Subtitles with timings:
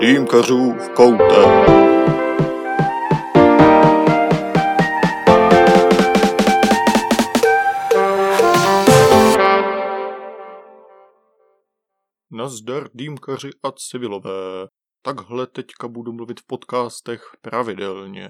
[0.00, 1.24] Dýmkařů v koutě.
[12.30, 14.30] Nazdar dýmkaři a civilové.
[15.02, 18.28] Takhle teďka budu mluvit v podcastech pravidelně.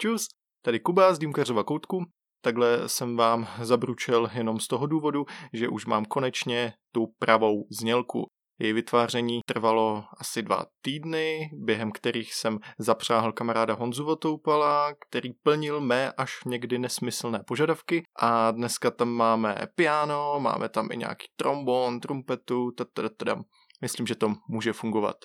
[0.00, 0.26] Čus,
[0.64, 2.04] tady Kuba z Dýmkařova koutku.
[2.44, 8.26] Takhle jsem vám zabručel jenom z toho důvodu, že už mám konečně tu pravou znělku.
[8.58, 15.80] Její vytváření trvalo asi dva týdny, během kterých jsem zapřáhl kamaráda Honzu Votoupala, který plnil
[15.80, 22.00] mé až někdy nesmyslné požadavky a dneska tam máme piano, máme tam i nějaký trombon,
[22.00, 23.44] trumpetu, tatadadam.
[23.80, 25.16] Myslím, že to může fungovat.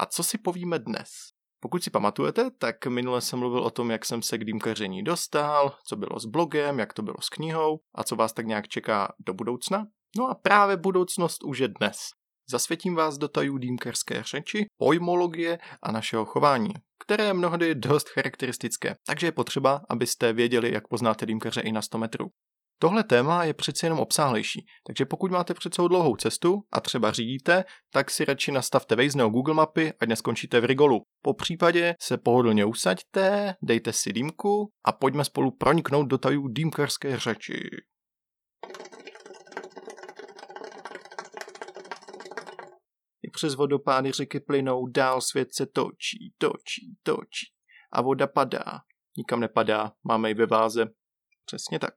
[0.00, 1.08] A co si povíme dnes?
[1.60, 5.76] Pokud si pamatujete, tak minule jsem mluvil o tom, jak jsem se k dýmkaření dostal,
[5.86, 9.12] co bylo s blogem, jak to bylo s knihou a co vás tak nějak čeká
[9.26, 9.86] do budoucna.
[10.16, 11.96] No a právě budoucnost už je dnes.
[12.50, 16.70] Zasvětím vás do tajů dýmkerské řeči, pojmologie a našeho chování,
[17.04, 21.82] které je mnohdy dost charakteristické, takže je potřeba, abyste věděli, jak poznáte dýmkaře i na
[21.82, 22.26] 100 metrů.
[22.78, 27.12] Tohle téma je přeci jenom obsáhlejší, takže pokud máte před sebou dlouhou cestu a třeba
[27.12, 31.02] řídíte, tak si radši nastavte Waze nebo Google mapy, ať neskončíte v Rigolu.
[31.22, 37.18] Po případě se pohodlně usaďte, dejte si dýmku a pojďme spolu proniknout do tajů dýmkarské
[37.18, 37.60] řeči.
[43.24, 47.46] I přes vodopády řeky plynou, dál svět se točí, točí, točí.
[47.92, 48.80] A voda padá.
[49.16, 50.86] Nikam nepadá, máme ji ve váze.
[51.44, 51.94] Přesně tak.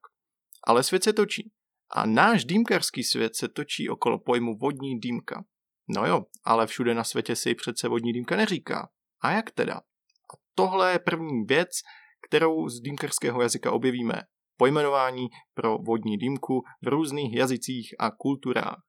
[0.68, 1.52] Ale svět se točí.
[1.92, 5.44] A náš dýmkarský svět se točí okolo pojmu vodní dýmka.
[5.96, 8.90] No jo, ale všude na světě si přece vodní dýmka neříká.
[9.22, 9.76] A jak teda?
[9.76, 11.70] A tohle je první věc,
[12.28, 14.22] kterou z dýmkarského jazyka objevíme.
[14.58, 18.87] Pojmenování pro vodní dýmku v různých jazycích a kulturách.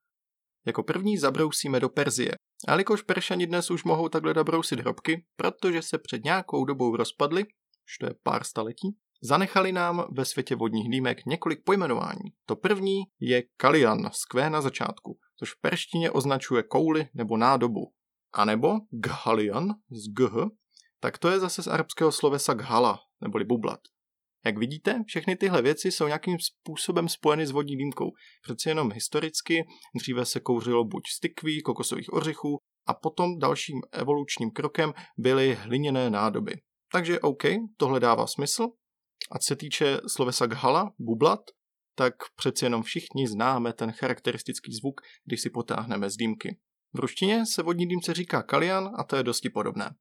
[0.66, 2.32] Jako první zabrousíme do Perzie.
[2.68, 7.44] A jelikož Peršani dnes už mohou takhle dabrousit hrobky, protože se před nějakou dobou rozpadly,
[7.88, 12.32] už to je pár staletí, zanechali nám ve světě vodních dýmek několik pojmenování.
[12.46, 17.92] To první je kalian Q na začátku, což v perštině označuje kouli nebo nádobu.
[18.32, 20.46] A nebo ghalian z gh,
[21.00, 23.80] tak to je zase z arabského slovesa ghala, neboli bublat.
[24.48, 28.10] Jak vidíte, všechny tyhle věci jsou nějakým způsobem spojeny s vodní dýmkou.
[28.42, 29.64] Přeci jenom historicky
[29.96, 36.10] dříve se kouřilo buď z tykví, kokosových ořechů a potom dalším evolučním krokem byly hliněné
[36.10, 36.52] nádoby.
[36.92, 37.42] Takže OK,
[37.76, 38.66] tohle dává smysl.
[39.30, 41.40] A co se týče slovesa ghala, bublat,
[41.94, 46.58] tak přeci jenom všichni známe ten charakteristický zvuk, když si potáhneme z dýmky.
[46.92, 49.94] V ruštině se vodní dýmce říká kalian a to je dosti podobné.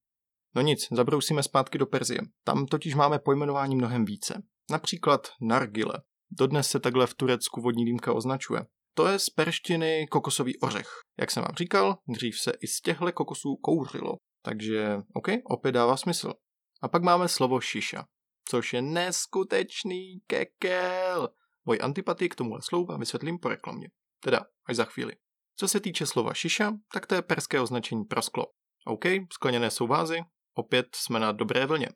[0.58, 2.22] No nic, zabrousíme zpátky do Perzie.
[2.44, 4.44] Tam totiž máme pojmenování mnohem více.
[4.72, 5.94] Například nargile.
[6.32, 8.66] Dodnes se takhle v Turecku vodní dýmka označuje.
[8.94, 10.88] To je z perštiny kokosový ořech.
[11.20, 14.16] Jak jsem vám říkal, dřív se i z těchto kokosů kouřilo.
[14.44, 16.34] Takže, OK, opět dává smysl.
[16.82, 18.06] A pak máme slovo šiša,
[18.50, 21.30] což je neskutečný kekel.
[21.66, 23.88] Moji antipatii k tomuhle slovu vám vysvětlím po reklamě.
[24.24, 25.14] Teda, až za chvíli.
[25.56, 28.46] Co se týče slova šiša, tak to je perské označení pro sklo.
[28.86, 30.20] OK, skleněné jsou vázy,
[30.58, 31.88] opět jsme na dobré vlně.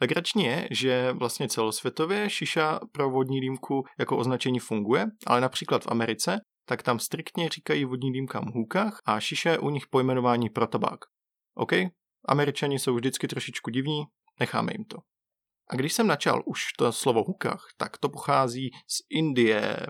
[0.00, 5.88] Legrační je, že vlastně celosvětově šiša pro vodní dýmku jako označení funguje, ale například v
[5.90, 10.66] Americe, tak tam striktně říkají vodní dýmkám hůkách a šiša je u nich pojmenování pro
[10.66, 11.00] tabák.
[11.54, 11.72] OK,
[12.28, 14.04] američani jsou vždycky trošičku divní,
[14.40, 14.96] necháme jim to.
[15.70, 19.86] A když jsem načal už to slovo hukách, tak to pochází z Indie.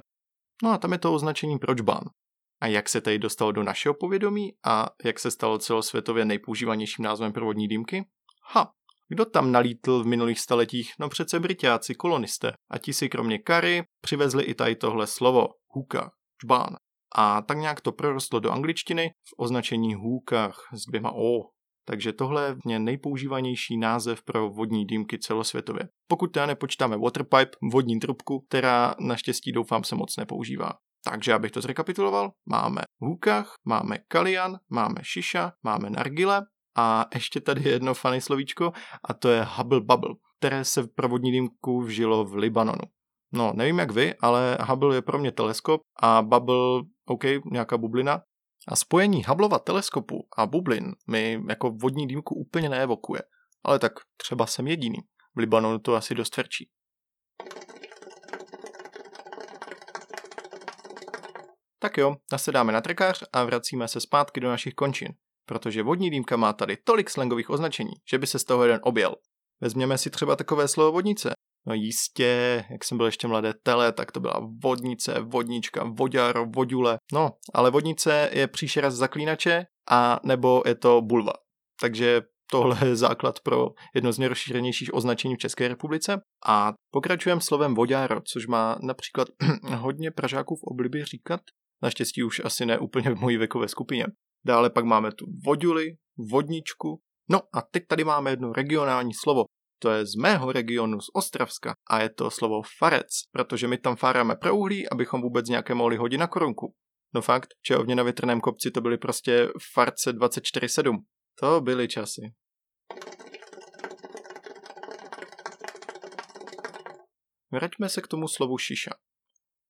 [0.62, 2.04] No a tam je to označení pro džbán.
[2.60, 7.32] A jak se tady dostalo do našeho povědomí a jak se stalo celosvětově nejpoužívanějším názvem
[7.32, 8.04] pro vodní dýmky?
[8.54, 8.70] Ha,
[9.08, 10.92] kdo tam nalítl v minulých staletích?
[11.00, 12.52] No přece Britáci, kolonisté.
[12.70, 16.10] A ti si kromě kary přivezli i tady tohle slovo, hůka,
[16.44, 16.76] čbán.
[17.14, 21.42] A tak nějak to prorostlo do angličtiny v označení hůkách s dvěma O.
[21.88, 25.88] Takže tohle je nejpoužívanější název pro vodní dýmky celosvětově.
[26.08, 30.72] Pokud teda nepočítáme waterpipe, vodní trubku, která naštěstí doufám se moc nepoužívá.
[31.04, 36.42] Takže abych to zrekapituloval, máme hůkach, máme kalian, máme šiša, máme nargile
[36.76, 38.72] a ještě tady jedno funny slovíčko
[39.04, 42.82] a to je Hubble Bubble, které se v provodní dýmku vžilo v Libanonu.
[43.32, 48.22] No, nevím jak vy, ale Hubble je pro mě teleskop a Bubble, OK, nějaká bublina.
[48.68, 53.22] A spojení Hubbleova teleskopu a bublin mi jako vodní dýmku úplně neevokuje.
[53.64, 54.98] Ale tak třeba jsem jediný.
[55.34, 56.68] V Libanonu to asi dost tvrdší.
[61.78, 65.14] Tak jo, nasedáme na trkář a vracíme se zpátky do našich končin
[65.46, 69.14] protože vodní dýmka má tady tolik slangových označení, že by se z toho jeden objel.
[69.60, 71.32] Vezměme si třeba takové slovo vodnice.
[71.66, 76.98] No jistě, jak jsem byl ještě mladé tele, tak to byla vodnice, vodnička, voďar, vodule.
[77.12, 81.32] No, ale vodnice je příšera z zaklínače a nebo je to bulva.
[81.80, 86.20] takže tohle je základ pro jedno z nejrozšířenějších označení v České republice.
[86.46, 89.28] A pokračujeme slovem vodáro, což má například
[89.76, 91.40] hodně Pražáků v oblibě říkat,
[91.82, 94.06] naštěstí už asi ne úplně v mojí věkové skupině.
[94.46, 95.96] Dále pak máme tu voduli,
[96.30, 97.00] vodničku,
[97.30, 99.44] no a teď tady máme jedno regionální slovo,
[99.78, 103.96] to je z mého regionu, z Ostravska, a je to slovo farec, protože my tam
[103.96, 106.74] fáráme pro uhlí, abychom vůbec nějaké mohli hodit na korunku.
[107.14, 110.96] No fakt, čehovně na větrném kopci to byly prostě farce 24-7.
[111.40, 112.20] To byly časy.
[117.52, 118.90] Vraťme se k tomu slovu šiša.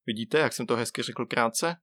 [0.06, 1.76] Vidíte, jak jsem to hezky řekl krátce?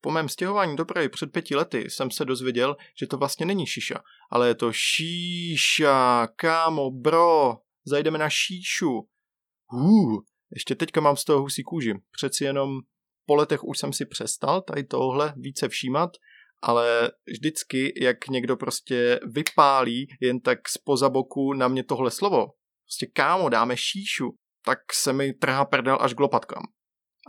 [0.00, 3.66] Po mém stěhování do Prahy před pěti lety jsem se dozvěděl, že to vlastně není
[3.66, 4.00] šiša,
[4.30, 7.56] ale je to šíša, kámo, bro,
[7.86, 9.08] zajdeme na šíšu.
[9.72, 10.20] Uh,
[10.54, 11.94] ještě teďka mám z toho husí kůži.
[12.12, 12.80] Přeci jenom
[13.26, 16.10] po letech už jsem si přestal tady tohle více všímat,
[16.62, 22.46] ale vždycky, jak někdo prostě vypálí jen tak spoza boku na mě tohle slovo,
[22.84, 24.30] prostě kámo, dáme šíšu,
[24.64, 26.62] tak se mi trhá prdel až k lopatkám.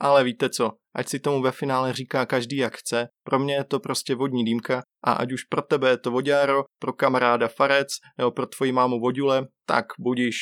[0.03, 3.63] Ale víte co, ať si tomu ve finále říká každý jak chce, pro mě je
[3.63, 7.87] to prostě vodní dýmka a ať už pro tebe je to vodáro, pro kamaráda farec
[8.17, 10.35] nebo pro tvoji mámu vodule, tak budíš.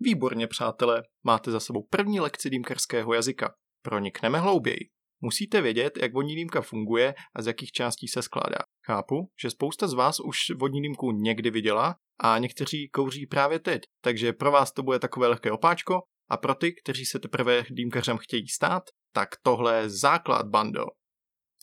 [0.00, 3.54] Výborně, přátelé, máte za sebou první lekci dýmkarského jazyka.
[3.82, 4.80] Pronikneme hlouběji.
[5.20, 8.58] Musíte vědět, jak vodní dýmka funguje a z jakých částí se skládá.
[8.86, 13.82] Chápu, že spousta z vás už vodní dýmku někdy viděla a někteří kouří právě teď,
[14.02, 18.18] takže pro vás to bude takové lehké opáčko a pro ty, kteří se teprve dýmkařem
[18.18, 18.82] chtějí stát,
[19.12, 20.84] tak tohle je základ bando.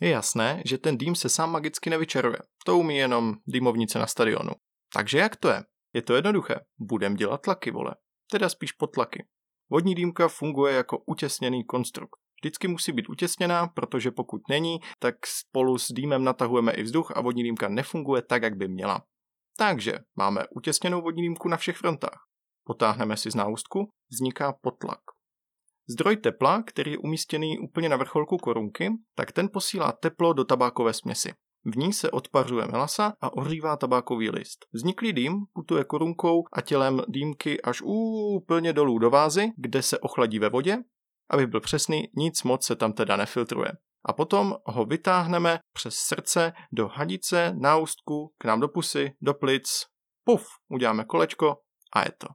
[0.01, 2.37] Je jasné, že ten dým se sám magicky nevyčaruje.
[2.65, 4.51] To umí jenom dýmovnice na stadionu.
[4.93, 5.63] Takže jak to je?
[5.93, 6.55] Je to jednoduché.
[6.79, 7.95] Budem dělat tlaky, vole.
[8.31, 9.25] Teda spíš potlaky.
[9.71, 12.15] Vodní dýmka funguje jako utěsněný konstrukt.
[12.41, 17.21] Vždycky musí být utěsněná, protože pokud není, tak spolu s dýmem natahujeme i vzduch a
[17.21, 19.03] vodní dýmka nefunguje tak, jak by měla.
[19.57, 22.19] Takže máme utěsněnou vodní dýmku na všech frontách.
[22.63, 24.99] Potáhneme si z náustku, vzniká potlak.
[25.89, 30.93] Zdroj tepla, který je umístěný úplně na vrcholku korunky, tak ten posílá teplo do tabákové
[30.93, 31.33] směsi.
[31.65, 34.65] V ní se odpařuje melasa a ohřívá tabákový list.
[34.73, 40.39] Vzniklý dým putuje korunkou a tělem dýmky až úplně dolů do vázy, kde se ochladí
[40.39, 40.77] ve vodě.
[41.29, 43.71] Aby byl přesný, nic moc se tam teda nefiltruje
[44.05, 49.85] a potom ho vytáhneme přes srdce do hadice, náustku, k nám do pusy, do plic,
[50.23, 51.55] puf, uděláme kolečko
[51.95, 52.27] a je to.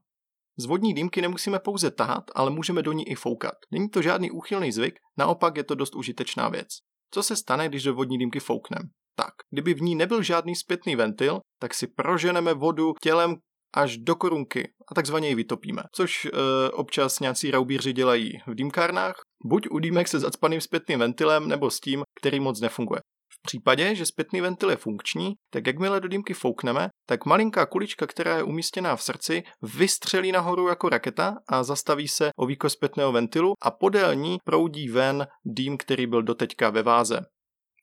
[0.58, 3.54] Z vodní dýmky nemusíme pouze tahat, ale můžeme do ní i foukat.
[3.70, 6.68] Není to žádný úchylný zvyk, naopak je to dost užitečná věc.
[7.10, 8.82] Co se stane, když do vodní dýmky fouknem?
[9.16, 13.36] Tak, kdyby v ní nebyl žádný zpětný ventil, tak si proženeme vodu tělem
[13.74, 16.30] až do korunky a takzvaně ji vytopíme, což e,
[16.70, 21.80] občas nějací raubíři dělají v dýmkárnách, buď u dýmek se zacpaným zpětným ventilem nebo s
[21.80, 23.00] tím, který moc nefunguje.
[23.32, 28.06] V případě, že zpětný ventil je funkční, tak jakmile do dýmky foukneme, tak malinká kulička,
[28.06, 33.12] která je umístěná v srdci, vystřelí nahoru jako raketa a zastaví se o výkos zpětného
[33.12, 37.20] ventilu a podél ní proudí ven dým, který byl doteďka ve váze.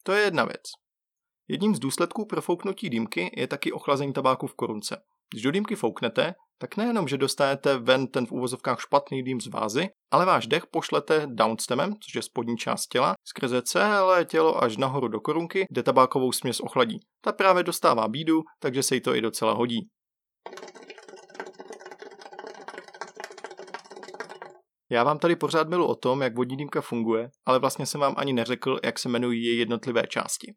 [0.04, 0.62] To je jedna věc.
[1.48, 4.98] Jedním z důsledků profouknutí dýmky je taky ochlazení tabáku v korunce.
[5.32, 9.48] Když do dýmky fouknete, tak nejenom, že dostanete ven ten v úvozovkách špatný dým z
[9.48, 14.78] vázy, ale váš dech pošlete downstemem, což je spodní část těla, skrze celé tělo až
[14.78, 17.00] nahoru do korunky, kde tabákovou směs ochladí.
[17.22, 19.88] Ta právě dostává bídu, takže se jí to i docela hodí.
[24.92, 28.14] Já vám tady pořád milu o tom, jak vodní dýmka funguje, ale vlastně jsem vám
[28.18, 30.54] ani neřekl, jak se jmenují její jednotlivé části.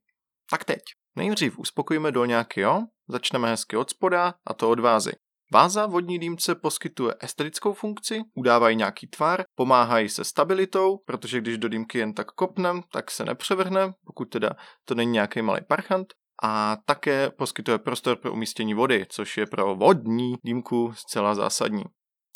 [0.51, 0.79] Tak teď.
[1.17, 2.83] Nejdřív uspokojíme dolňáky, jo?
[3.09, 5.13] Začneme hezky od spoda a to od vázy.
[5.53, 11.69] Váza vodní dýmce poskytuje estetickou funkci, udávají nějaký tvar, pomáhají se stabilitou, protože když do
[11.69, 14.51] dýmky jen tak kopnem, tak se nepřevrhne, pokud teda
[14.85, 16.07] to není nějaký malý parchant.
[16.43, 21.85] A také poskytuje prostor pro umístění vody, což je pro vodní dýmku zcela zásadní.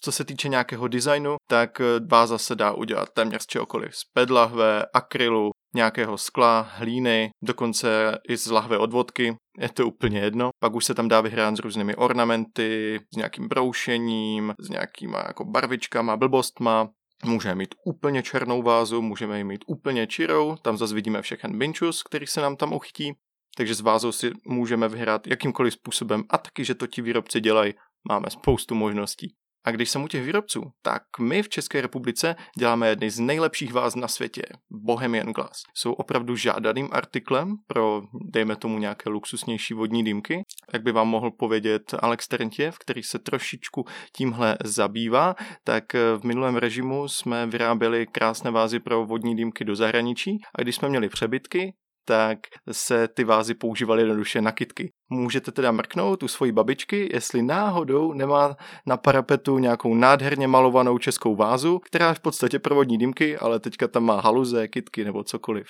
[0.04, 1.71] Co se týče nějakého designu, tak
[2.11, 3.97] váza se dá udělat téměř z čehokoliv.
[3.97, 10.19] Z pedlahve, akrylu, nějakého skla, hlíny, dokonce i z lahve od vodky, je to úplně
[10.19, 10.50] jedno.
[10.61, 15.45] Pak už se tam dá vyhrát s různými ornamenty, s nějakým broušením, s nějakýma jako
[15.45, 16.88] barvičkama, blbostma,
[17.25, 22.02] Můžeme mít úplně černou vázu, můžeme ji mít úplně čirou, tam zase vidíme všechen binčus,
[22.02, 23.12] který se nám tam uchytí,
[23.57, 26.25] takže s vázou si můžeme vyhrát jakýmkoliv způsobem.
[26.31, 27.75] A taky, že to ti výrobci dělají,
[28.09, 29.35] máme spoustu možností.
[29.64, 33.73] A když jsem u těch výrobců, tak my v České republice děláme jedny z nejlepších
[33.73, 35.62] váz na světě, Bohemian Glass.
[35.75, 38.02] Jsou opravdu žádaným artiklem pro,
[38.33, 40.42] dejme tomu, nějaké luxusnější vodní dýmky.
[40.73, 43.85] Jak by vám mohl povědět Alex Terentiev, který se trošičku
[44.16, 50.38] tímhle zabývá, tak v minulém režimu jsme vyráběli krásné vázy pro vodní dýmky do zahraničí
[50.59, 51.75] a když jsme měli přebytky,
[52.05, 52.39] tak
[52.73, 54.93] se ty vázy používaly jednoduše na kitky.
[55.11, 58.57] Můžete teda mrknout u svojí babičky, jestli náhodou nemá
[58.87, 63.89] na parapetu nějakou nádherně malovanou českou vázu, která je v podstatě provodní dýmky, ale teďka
[63.89, 65.67] tam má haluze, kitky nebo cokoliv.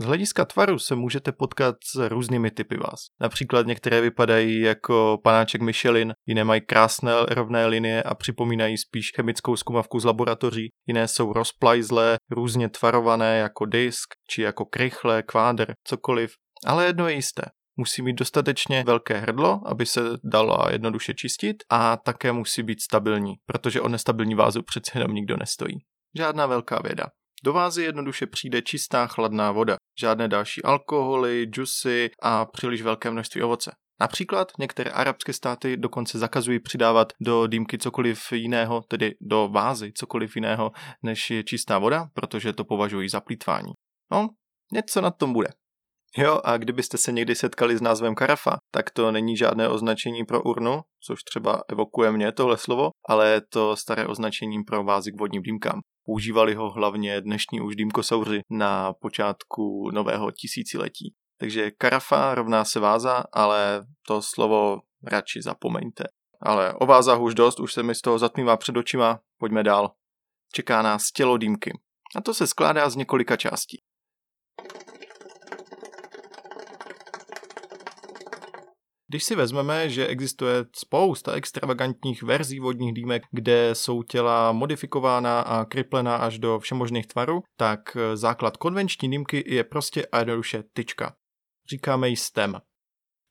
[0.00, 3.00] Z hlediska tvaru se můžete potkat s různými typy vás.
[3.20, 9.56] Například některé vypadají jako panáček Michelin, jiné mají krásné rovné linie a připomínají spíš chemickou
[9.56, 16.32] zkumavku z laboratoří, jiné jsou rozplajzlé, různě tvarované jako disk, či jako krychle, kvádr, cokoliv.
[16.66, 17.42] Ale jedno je jisté,
[17.76, 23.34] musí mít dostatečně velké hrdlo, aby se dalo jednoduše čistit a také musí být stabilní,
[23.46, 25.76] protože o nestabilní vázu přece jenom nikdo nestojí.
[26.16, 27.06] Žádná velká věda.
[27.44, 33.42] Do vázy jednoduše přijde čistá chladná voda, žádné další alkoholy, džusy a příliš velké množství
[33.42, 33.72] ovoce.
[34.00, 40.36] Například některé arabské státy dokonce zakazují přidávat do dýmky cokoliv jiného, tedy do vázy cokoliv
[40.36, 43.72] jiného, než je čistá voda, protože to považují za plítvání.
[44.12, 44.28] No,
[44.72, 45.48] něco na tom bude.
[46.16, 50.42] Jo, a kdybyste se někdy setkali s názvem karafa, tak to není žádné označení pro
[50.42, 55.20] urnu, což třeba evokuje mě tohle slovo, ale je to staré označení pro vázy k
[55.20, 55.80] vodním dýmkám.
[56.04, 61.14] Používali ho hlavně dnešní už dýmkosauři na počátku nového tisíciletí.
[61.38, 66.04] Takže karafa rovná se váza, ale to slovo radši zapomeňte.
[66.42, 69.90] Ale o vázách už dost, už se mi z toho zatmívá před očima, pojďme dál.
[70.52, 71.72] Čeká nás tělo dýmky.
[72.16, 73.82] A to se skládá z několika částí.
[79.10, 85.64] Když si vezmeme, že existuje spousta extravagantních verzí vodních dýmek, kde jsou těla modifikována a
[85.64, 91.14] kryplená až do všemožných tvarů, tak základ konvenční dýmky je prostě a jednoduše tyčka.
[91.70, 92.60] Říkáme jí stem.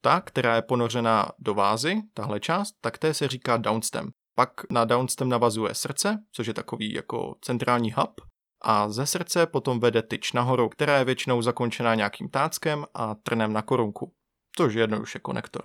[0.01, 4.09] Ta, která je ponořená do vázy, tahle část, tak té se říká downstem.
[4.35, 8.21] Pak na downstem navazuje srdce, což je takový jako centrální hub,
[8.61, 13.53] a ze srdce potom vede tyč nahoru, která je většinou zakončená nějakým táckem a trnem
[13.53, 14.13] na korunku
[14.57, 15.61] což je jednoduše konektor.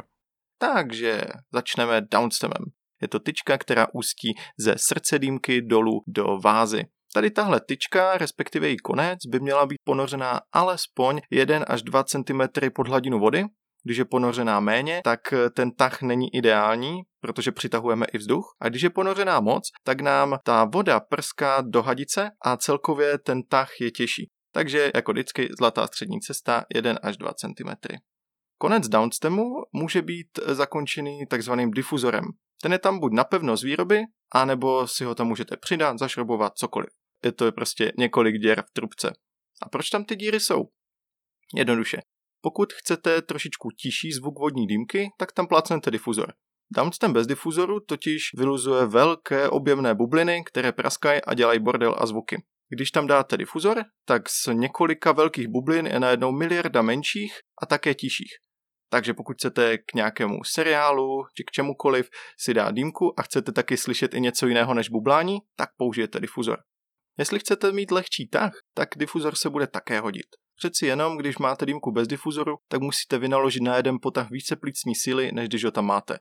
[0.59, 1.23] Takže
[1.53, 2.65] začneme downstemem.
[3.03, 6.85] Je to tyčka, která ústí ze srdce dýmky dolů do vázy.
[7.15, 12.41] Tady tahle tyčka, respektive její konec, by měla být ponořená alespoň 1 až 2 cm
[12.75, 13.45] pod hladinu vody.
[13.85, 15.21] Když je ponořená méně, tak
[15.57, 18.45] ten tah není ideální, protože přitahujeme i vzduch.
[18.61, 23.43] A když je ponořená moc, tak nám ta voda prská do hadice a celkově ten
[23.43, 24.31] tah je těžší.
[24.53, 27.69] Takže jako vždycky zlatá střední cesta 1 až 2 cm.
[28.59, 32.25] Konec downstemu může být zakončený takzvaným difuzorem.
[32.63, 34.01] Ten je tam buď napevno z výroby,
[34.35, 36.91] anebo si ho tam můžete přidat, zašrobovat, cokoliv.
[37.25, 39.13] Je to prostě několik děr v trubce.
[39.63, 40.65] A proč tam ty díry jsou?
[41.55, 42.01] Jednoduše.
[42.41, 46.33] Pokud chcete trošičku tiší zvuk vodní dýmky, tak tam plácnete difuzor.
[46.77, 52.43] Downstem bez difuzoru totiž vyluzuje velké objemné bubliny, které praskají a dělají bordel a zvuky.
[52.69, 57.33] Když tam dáte difuzor, tak z několika velkých bublin je najednou miliarda menších
[57.63, 58.44] a také tiších.
[58.91, 63.77] Takže pokud chcete k nějakému seriálu či k čemukoliv si dát dýmku a chcete taky
[63.77, 66.59] slyšet i něco jiného než bublání, tak použijete difuzor.
[67.19, 70.27] Jestli chcete mít lehčí tah, tak difuzor se bude také hodit.
[70.57, 74.95] Přeci jenom, když máte dýmku bez difuzoru, tak musíte vynaložit na jeden potah více plicní
[74.95, 76.19] síly, než když ho tam máte.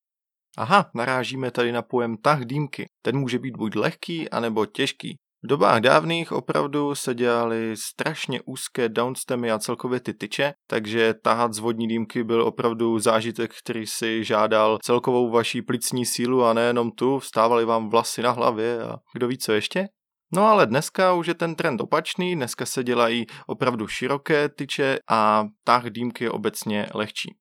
[0.56, 2.86] Aha, narážíme tady na pojem tah dýmky.
[3.02, 5.16] Ten může být buď lehký, anebo těžký.
[5.44, 11.54] V dobách dávných opravdu se dělaly strašně úzké downstemy a celkově ty tyče, takže tahat
[11.54, 16.90] z vodní dýmky byl opravdu zážitek, který si žádal celkovou vaší plicní sílu a nejenom
[16.90, 19.88] tu, vstávaly vám vlasy na hlavě a kdo ví co ještě.
[20.34, 25.44] No ale dneska už je ten trend opačný, dneska se dělají opravdu široké tyče a
[25.64, 27.34] tah dýmky je obecně lehčí.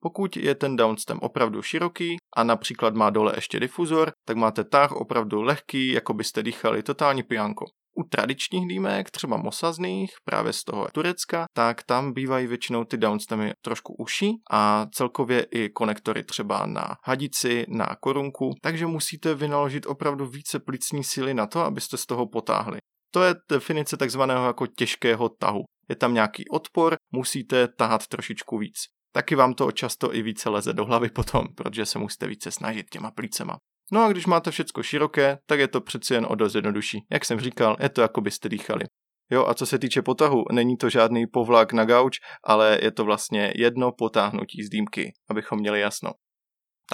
[0.00, 4.92] Pokud je ten downstem opravdu široký a například má dole ještě difuzor, tak máte tah
[4.92, 7.64] opravdu lehký, jako byste dýchali totální pijanko.
[7.98, 13.52] U tradičních dýmek, třeba mosazných, právě z toho Turecka, tak tam bývají většinou ty downstemy
[13.64, 20.26] trošku uší a celkově i konektory třeba na hadici, na korunku, takže musíte vynaložit opravdu
[20.26, 22.78] více plicní síly na to, abyste z toho potáhli.
[23.10, 25.60] To je definice takzvaného jako těžkého tahu.
[25.88, 30.72] Je tam nějaký odpor, musíte tahat trošičku víc taky vám to často i více leze
[30.72, 33.58] do hlavy potom, protože se musíte více snažit těma plícema.
[33.92, 36.98] No a když máte všecko široké, tak je to přeci jen o dost jednodušší.
[37.12, 38.84] Jak jsem říkal, je to jako byste dýchali.
[39.30, 43.04] Jo, a co se týče potahu, není to žádný povlak na gauč, ale je to
[43.04, 46.10] vlastně jedno potáhnutí z dýmky, abychom měli jasno.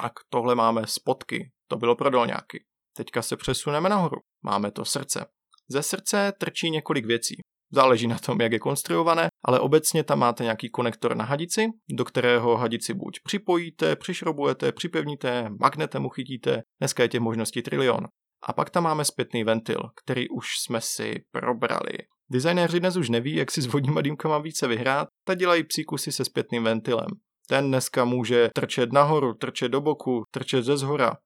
[0.02, 2.64] Tak, tohle máme spotky, to bylo pro dolňáky.
[2.96, 4.16] Teďka se přesuneme nahoru.
[4.42, 5.26] Máme to srdce.
[5.68, 7.34] Ze srdce trčí několik věcí.
[7.74, 12.04] Záleží na tom, jak je konstruované, ale obecně tam máte nějaký konektor na hadici, do
[12.04, 18.06] kterého hadici buď připojíte, přišrobujete, připevníte, magnetem uchytíte, dneska je těch možností trilion.
[18.46, 21.92] A pak tam máme zpětný ventil, který už jsme si probrali.
[22.30, 26.12] Designéři dnes už neví, jak si s vodníma dýmkama více vyhrát, tak dělají psí kusy
[26.12, 27.08] se zpětným ventilem.
[27.48, 31.16] Ten dneska může trčet nahoru, trčet do boku, trčet ze zhora.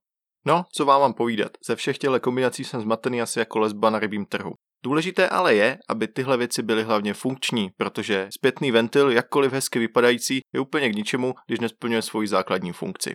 [0.46, 3.98] No, co vám mám povídat, ze všech těchto kombinací jsem zmatený asi jako lesba na
[3.98, 4.52] rybím trhu.
[4.84, 10.40] Důležité ale je, aby tyhle věci byly hlavně funkční, protože zpětný ventil, jakkoliv hezky vypadající,
[10.54, 13.14] je úplně k ničemu, když nesplňuje svoji základní funkci.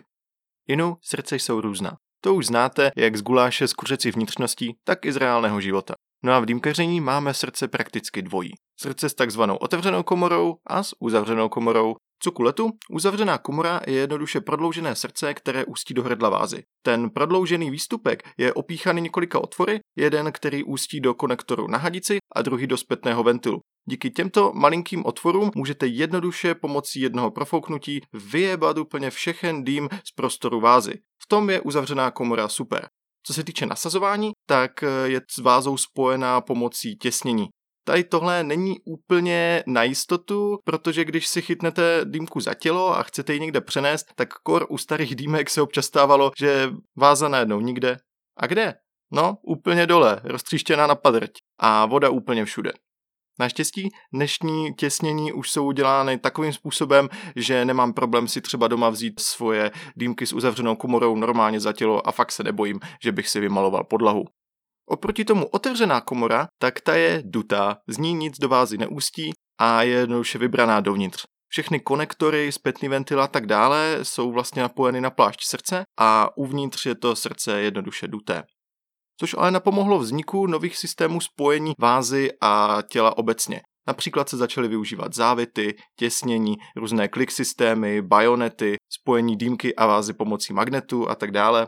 [0.68, 1.98] Inu, srdce jsou různá.
[2.24, 5.94] To už znáte jak z guláše z kuřecí vnitřností, tak i z reálného života.
[6.24, 8.52] No a v dýmkaření máme srdce prakticky dvojí.
[8.80, 11.96] Srdce s takzvanou otevřenou komorou a s uzavřenou komorou.
[12.26, 12.72] Co kuletu?
[12.90, 16.64] Uzavřená komora je jednoduše prodloužené srdce, které ústí do hrdla vázy.
[16.86, 22.42] Ten prodloužený výstupek je opíchaný několika otvory, jeden, který ústí do konektoru na hadici a
[22.42, 23.60] druhý do zpětného ventilu.
[23.90, 28.02] Díky těmto malinkým otvorům můžete jednoduše pomocí jednoho profouknutí
[28.32, 30.94] vyjebat úplně všechen dým z prostoru vázy.
[31.24, 32.88] V tom je uzavřená komora super.
[33.26, 34.72] Co se týče nasazování, tak
[35.06, 37.48] je s vázou spojená pomocí těsnění.
[37.86, 43.34] Tady tohle není úplně na jistotu, protože když si chytnete dýmku za tělo a chcete
[43.34, 47.98] ji někde přenést, tak kor u starých dýmek se občas stávalo, že váza najednou nikde.
[48.38, 48.74] A kde?
[49.12, 52.72] No, úplně dole, roztříštěná na padrť a voda úplně všude.
[53.40, 59.20] Naštěstí dnešní těsnění už jsou udělány takovým způsobem, že nemám problém si třeba doma vzít
[59.20, 63.40] svoje dýmky s uzavřenou komorou normálně za tělo a fakt se nebojím, že bych si
[63.40, 64.24] vymaloval podlahu.
[64.86, 69.84] Oproti tomu otevřená komora, tak ta je dutá, z ní nic do vázy neústí a
[69.84, 71.24] je jednoduše vybraná dovnitř.
[71.48, 76.86] Všechny konektory, zpětný ventil a tak dále jsou vlastně napojeny na plášť srdce a uvnitř
[76.86, 78.44] je to srdce jednoduše duté.
[79.20, 83.62] Což ale napomohlo vzniku nových systémů spojení vázy a těla obecně.
[83.88, 90.54] Například se začaly využívat závity, těsnění, různé klik systémy, bajonety, spojení dýmky a vázy pomocí
[90.54, 91.68] magnetu a tak dále.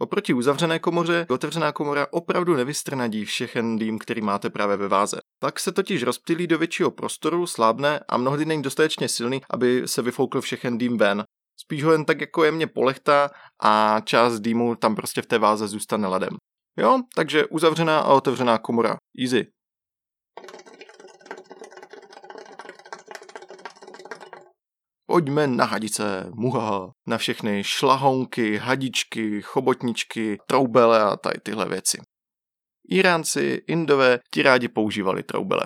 [0.00, 5.18] Oproti uzavřené komoře, otevřená komora opravdu nevystrnadí všechen dým, který máte právě ve váze.
[5.40, 10.02] Tak se totiž rozptýlí do většího prostoru, slábne a mnohdy není dostatečně silný, aby se
[10.02, 11.24] vyfoukl všechen dým ven.
[11.60, 13.30] Spíš ho jen tak jako jemně polechtá
[13.62, 16.36] a část dýmu tam prostě v té váze zůstane ledem.
[16.78, 18.96] Jo, takže uzavřená a otevřená komora.
[19.20, 19.46] Easy.
[25.10, 31.98] Pojďme na hadice, muha, na všechny šlahounky, hadičky, chobotničky, troubele a tady tyhle věci.
[32.88, 35.64] Iránci, Indové ti rádi používali troubele.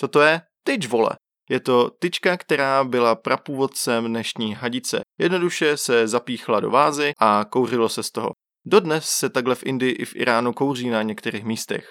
[0.00, 0.40] Co to je?
[0.64, 1.10] Tyč vole.
[1.50, 5.00] Je to tyčka, která byla prapůvodcem dnešní hadice.
[5.18, 8.30] Jednoduše se zapíchla do vázy a kouřilo se z toho.
[8.66, 11.90] Dodnes se takhle v Indii i v Iránu kouří na některých místech.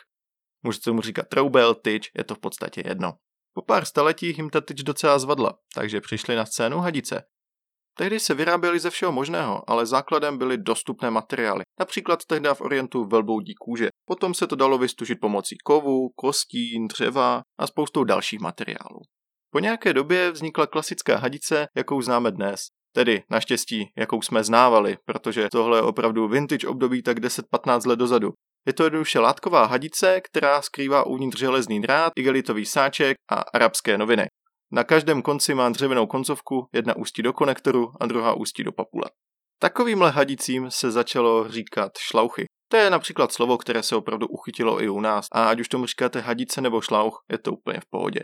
[0.64, 3.14] Můžete mu říkat troubel, tyč, je to v podstatě jedno.
[3.54, 7.24] Po pár staletích jim ta tyč docela zvadla, takže přišli na scénu hadice.
[7.98, 13.04] Tehdy se vyráběly ze všeho možného, ale základem byly dostupné materiály, například tehdy v Orientu
[13.06, 13.90] velboudí kůže.
[14.06, 19.02] Potom se to dalo vystužit pomocí kovu, kostí, dřeva a spoustou dalších materiálů.
[19.54, 22.62] Po nějaké době vznikla klasická hadice, jakou známe dnes.
[22.94, 28.32] Tedy naštěstí, jakou jsme znávali, protože tohle je opravdu vintage období tak 10-15 let dozadu.
[28.68, 34.28] Je to jednoduše látková hadice, která skrývá uvnitř železný drát, igelitový sáček a arabské noviny.
[34.72, 39.06] Na každém konci má dřevěnou koncovku, jedna ústí do konektoru a druhá ústí do papule.
[39.60, 42.46] Takovýmhle hadicím se začalo říkat šlauchy.
[42.72, 45.86] To je například slovo, které se opravdu uchytilo i u nás a ať už tomu
[45.86, 48.20] říkáte hadice nebo šlauch, je to úplně v pohodě.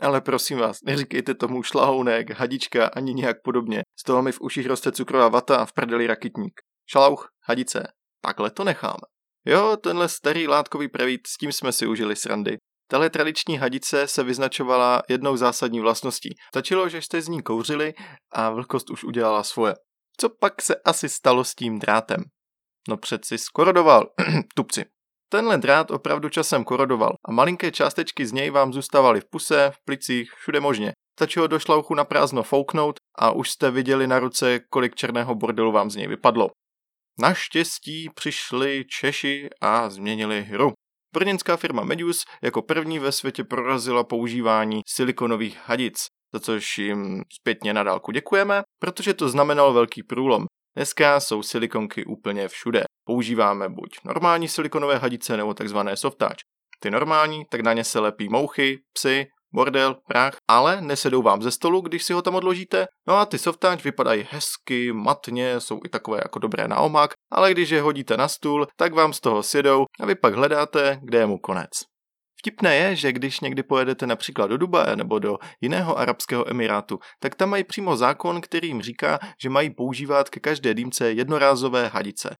[0.00, 3.82] Ale prosím vás, neříkejte tomu šlahounek, hadička ani nějak podobně.
[4.00, 6.60] Z toho mi v uších roste cukrová vata a v prdeli rakitník.
[6.90, 9.17] Šlauch, hadice, takhle to necháme.
[9.48, 12.56] Jo, tenhle starý látkový prevít, s tím jsme si užili srandy.
[12.90, 16.34] Tahle tradiční hadice se vyznačovala jednou zásadní vlastností.
[16.48, 17.94] Stačilo, že jste z ní kouřili
[18.32, 19.74] a vlhkost už udělala svoje.
[20.20, 22.24] Co pak se asi stalo s tím drátem?
[22.88, 24.06] No přeci skorodoval,
[24.54, 24.84] tupci.
[25.28, 29.84] Tenhle drát opravdu časem korodoval a malinké částečky z něj vám zůstávaly v puse, v
[29.84, 30.92] plicích, všude možně.
[31.18, 35.72] Stačilo do šlouchu na prázdno fouknout a už jste viděli na ruce, kolik černého bordelu
[35.72, 36.48] vám z něj vypadlo.
[37.20, 40.72] Naštěstí přišli Češi a změnili hru.
[41.14, 47.74] Brněnská firma Medius jako první ve světě prorazila používání silikonových hadic, za což jim zpětně
[47.74, 50.46] na dálku děkujeme, protože to znamenalo velký průlom.
[50.76, 52.84] Dneska jsou silikonky úplně všude.
[53.04, 56.38] Používáme buď normální silikonové hadice nebo takzvané softáč.
[56.80, 61.50] Ty normální, tak na ně se lepí mouchy, psy, bordel, prach, ale nesedou vám ze
[61.50, 62.86] stolu, když si ho tam odložíte.
[63.08, 67.52] No a ty softáč vypadají hezky, matně, jsou i takové jako dobré na omak, ale
[67.52, 71.18] když je hodíte na stůl, tak vám z toho sjedou a vy pak hledáte, kde
[71.18, 71.70] je mu konec.
[72.38, 77.34] Vtipné je, že když někdy pojedete například do Dubaje nebo do jiného arabského emirátu, tak
[77.34, 82.36] tam mají přímo zákon, který jim říká, že mají používat ke každé dýmce jednorázové hadice.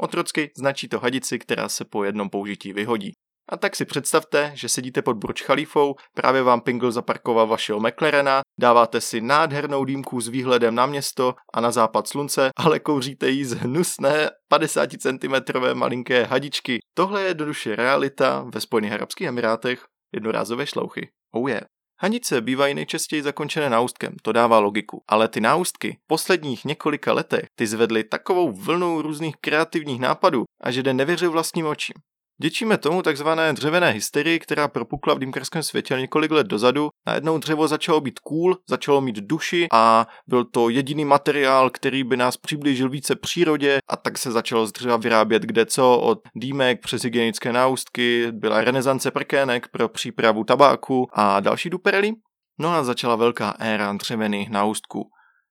[0.00, 3.12] Otrocky značí to hadici, která se po jednom použití vyhodí.
[3.48, 8.40] A tak si představte, že sedíte pod Burj Khalifou, právě vám Pingl zaparkoval vašeho McLarena,
[8.60, 13.44] dáváte si nádhernou dýmku s výhledem na město a na západ slunce, ale kouříte jí
[13.44, 15.34] z hnusné 50 cm
[15.72, 16.78] malinké hadičky.
[16.94, 21.08] Tohle je jednoduše realita ve Spojených Arabských Emirátech jednorázové šlouchy.
[21.32, 21.62] Oh yeah.
[22.00, 25.02] Hanice bývají nejčastěji zakončené náustkem, to dává logiku.
[25.08, 30.70] Ale ty náustky v posledních několika letech ty zvedly takovou vlnu různých kreativních nápadů a
[30.70, 31.94] že jde nevěřil vlastním očím.
[32.42, 36.88] Děčíme tomu takzvané dřevěné hysterii, která propukla v dýmkarském světě několik let dozadu.
[37.06, 42.16] Najednou dřevo začalo být cool, začalo mít duši a byl to jediný materiál, který by
[42.16, 46.80] nás přiblížil více přírodě a tak se začalo z dřeva vyrábět kde co, od dýmek
[46.80, 52.12] přes hygienické náustky, byla renesance prkének pro přípravu tabáku a další duperely.
[52.58, 55.10] No a začala velká éra dřevěných náustků.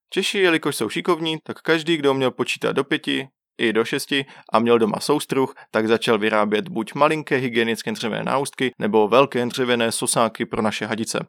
[0.10, 4.60] Češi, jelikož jsou šikovní, tak každý, kdo měl počítat do pěti, i do šesti a
[4.60, 10.46] měl doma soustruh, tak začal vyrábět buď malinké hygienické dřevěné náustky nebo velké dřevěné sosáky
[10.46, 11.28] pro naše hadice.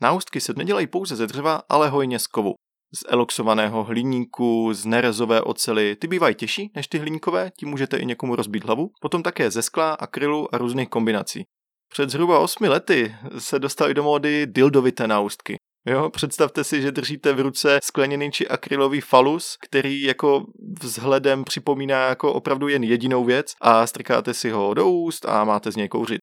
[0.00, 2.54] Náustky se nedělají pouze ze dřeva, ale hojně z kovu.
[2.94, 8.06] Z eloxovaného hliníku, z nerezové ocely, ty bývají těžší než ty hliníkové, tím můžete i
[8.06, 8.90] někomu rozbít hlavu.
[9.00, 11.44] Potom také ze skla, akrylu a různých kombinací.
[11.92, 15.56] Před zhruba 8 lety se dostaly do módy dildovité náustky.
[15.86, 20.46] Jo, představte si, že držíte v ruce skleněný či akrylový falus, který jako
[20.82, 25.72] vzhledem připomíná jako opravdu jen jedinou věc a strkáte si ho do úst a máte
[25.72, 26.20] z něj kouřit.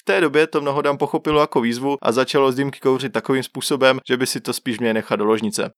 [0.00, 3.42] V té době to mnoho dám pochopilo jako výzvu a začalo z dýmky kouřit takovým
[3.42, 5.70] způsobem, že by si to spíš měl nechat do ložnice.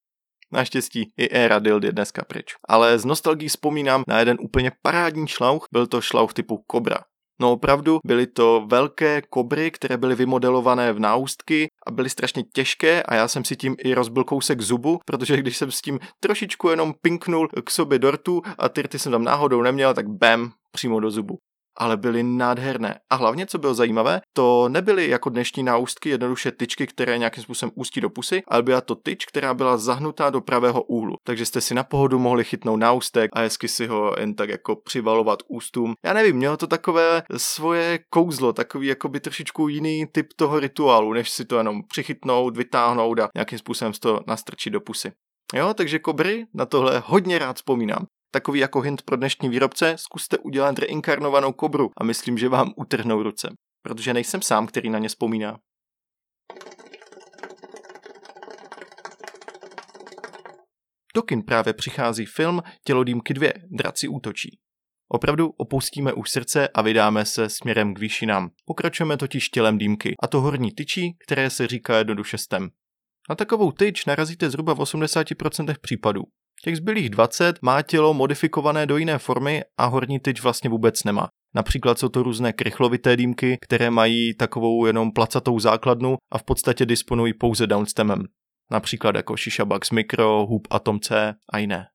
[0.52, 2.54] Naštěstí i éra dild je dneska pryč.
[2.68, 6.98] Ale z nostalgií vzpomínám na jeden úplně parádní šlauch, byl to šlauch typu Cobra.
[7.40, 13.02] No opravdu, byly to velké kobry, které byly vymodelované v náustky a byly strašně těžké
[13.02, 16.68] a já jsem si tím i rozbil kousek zubu, protože když jsem s tím trošičku
[16.68, 21.10] jenom pinknul k sobě dortu a tyrty jsem tam náhodou neměl, tak bam, přímo do
[21.10, 21.38] zubu
[21.78, 22.98] ale byly nádherné.
[23.10, 27.72] A hlavně, co bylo zajímavé, to nebyly jako dnešní náustky jednoduše tyčky, které nějakým způsobem
[27.74, 31.14] ústí do pusy, ale byla to tyč, která byla zahnutá do pravého úhlu.
[31.24, 34.76] Takže jste si na pohodu mohli chytnout náustek a hezky si ho jen tak jako
[34.76, 35.94] přivalovat ústům.
[36.04, 41.12] Já nevím, mělo to takové svoje kouzlo, takový jako by trošičku jiný typ toho rituálu,
[41.12, 45.12] než si to jenom přichytnout, vytáhnout a nějakým způsobem to nastrčit do pusy.
[45.54, 48.06] Jo, takže kobry na tohle hodně rád vzpomínám.
[48.34, 53.22] Takový jako hint pro dnešní výrobce, zkuste udělat reinkarnovanou kobru a myslím, že vám utrhnou
[53.22, 53.48] ruce.
[53.82, 55.58] Protože nejsem sám, který na ně vzpomíná.
[61.14, 64.58] Do kin právě přichází film Tělodýmky 2, Draci útočí.
[65.08, 68.50] Opravdu opustíme už srdce a vydáme se směrem k výšinám.
[68.64, 72.68] Pokračujeme totiž tělem dýmky, a to horní tyčí, které se říká jednoduše stem.
[73.30, 76.22] Na takovou tyč narazíte zhruba v 80% případů.
[76.64, 81.28] Těch zbylých 20 má tělo modifikované do jiné formy a horní tyč vlastně vůbec nemá.
[81.54, 86.86] Například jsou to různé krychlovité dýmky, které mají takovou jenom placatou základnu a v podstatě
[86.86, 88.22] disponují pouze downstemem.
[88.70, 91.86] Například jako Shisha Bugs Micro, Hoop Atom C a jiné.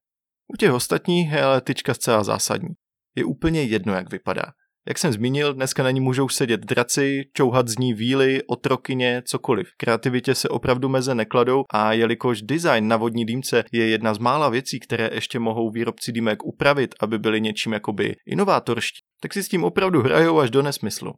[0.53, 2.69] U těch ostatních je ale tyčka zcela zásadní.
[3.15, 4.43] Je úplně jedno, jak vypadá.
[4.87, 9.67] Jak jsem zmínil, dneska na ní můžou sedět draci, čouhat z ní víly, otrokyně, cokoliv.
[9.77, 14.49] Kreativitě se opravdu meze nekladou a jelikož design na vodní dýmce je jedna z mála
[14.49, 19.47] věcí, které ještě mohou výrobci dýmek upravit, aby byly něčím jakoby inovátorští, tak si s
[19.47, 21.13] tím opravdu hrajou až do nesmyslu.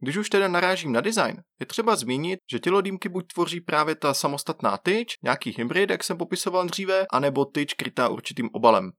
[0.00, 3.94] Když už teda narážím na design, je třeba zmínit, že tělo dýmky buď tvoří právě
[3.94, 8.90] ta samostatná tyč, nějaký hybrid, jak jsem popisoval dříve, anebo tyč krytá určitým obalem.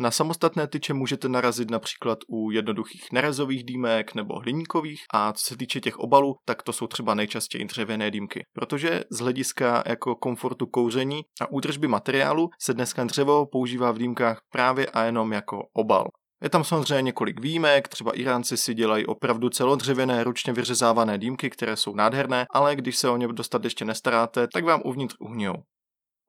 [0.00, 5.56] Na samostatné tyče můžete narazit například u jednoduchých nerezových dýmek nebo hliníkových a co se
[5.56, 8.42] týče těch obalů, tak to jsou třeba nejčastěji dřevěné dýmky.
[8.52, 14.40] Protože z hlediska jako komfortu kouření a údržby materiálu se dneska dřevo používá v dýmkách
[14.52, 16.06] právě a jenom jako obal.
[16.42, 21.76] Je tam samozřejmě několik výjimek, třeba Iránci si dělají opravdu celodřevěné ručně vyřezávané dýmky, které
[21.76, 25.54] jsou nádherné, ale když se o ně dostatečně nestaráte, tak vám uvnitř uhnijou.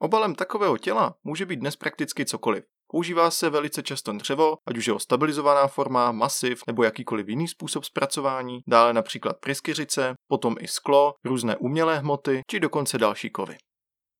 [0.02, 2.64] Obalem takového těla může být dnes prakticky cokoliv.
[2.92, 7.84] Používá se velice často dřevo, ať už jeho stabilizovaná forma, masiv nebo jakýkoliv jiný způsob
[7.84, 13.58] zpracování, dále například pryskyřice, potom i sklo, různé umělé hmoty či dokonce další kovy.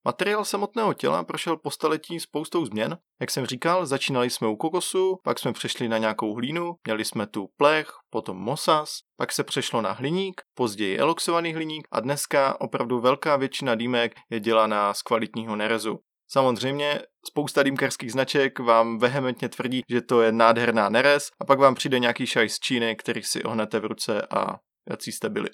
[0.04, 2.98] Materiál samotného těla prošel po staletí spoustou změn.
[3.20, 7.26] Jak jsem říkal, začínali jsme u kokosu, pak jsme přešli na nějakou hlínu, měli jsme
[7.26, 13.00] tu plech, potom mosas, pak se přešlo na hliník, později eloxovaný hliník a dneska opravdu
[13.00, 15.98] velká většina dýmek je dělaná z kvalitního nerezu.
[16.32, 21.74] Samozřejmě spousta dýmkarských značek vám vehementně tvrdí, že to je nádherná nerez a pak vám
[21.74, 24.58] přijde nějaký šaj z Číny, který si ohnete v ruce a
[24.90, 25.48] jací jste byli.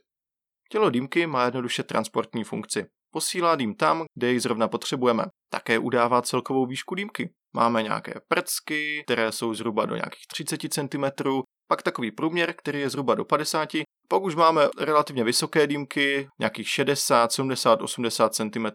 [0.70, 2.86] Tělo dýmky má jednoduše transportní funkci.
[3.10, 5.24] Posílá dým tam, kde ji zrovna potřebujeme.
[5.50, 7.30] Také udává celkovou výšku dýmky.
[7.54, 11.30] Máme nějaké prcky, které jsou zhruba do nějakých 30 cm,
[11.68, 13.68] pak takový průměr, který je zhruba do 50,
[14.08, 18.66] pak už máme relativně vysoké dýmky, nějakých 60, 70, 80 cm.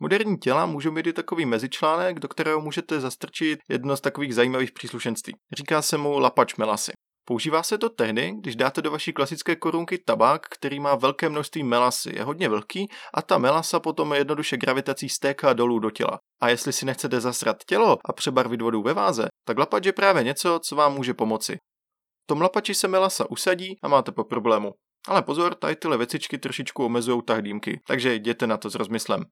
[0.00, 4.72] Moderní těla můžou mít i takový mezičlánek, do kterého můžete zastrčit jedno z takových zajímavých
[4.72, 5.34] příslušenství.
[5.56, 6.92] Říká se mu lapač melasy.
[7.28, 11.62] Používá se to tehdy, když dáte do vaší klasické korunky tabák, který má velké množství
[11.62, 16.18] melasy, je hodně velký a ta melasa potom jednoduše gravitací stéká dolů do těla.
[16.40, 20.24] A jestli si nechcete zasrat tělo a přebarvit vodu ve váze, tak lapač je právě
[20.24, 21.56] něco, co vám může pomoci.
[22.24, 24.72] V tom lapači se melasa usadí a máte po problému.
[25.08, 29.24] Ale pozor, tady tyhle věcičky trošičku omezují tah dýmky, takže jděte na to s rozmyslem.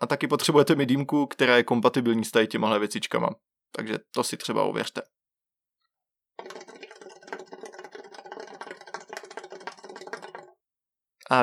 [0.00, 3.30] A taky potřebujete mít dýmku, která je kompatibilní s tady těmahle věcičkama.
[3.76, 5.02] Takže to si třeba ověřte.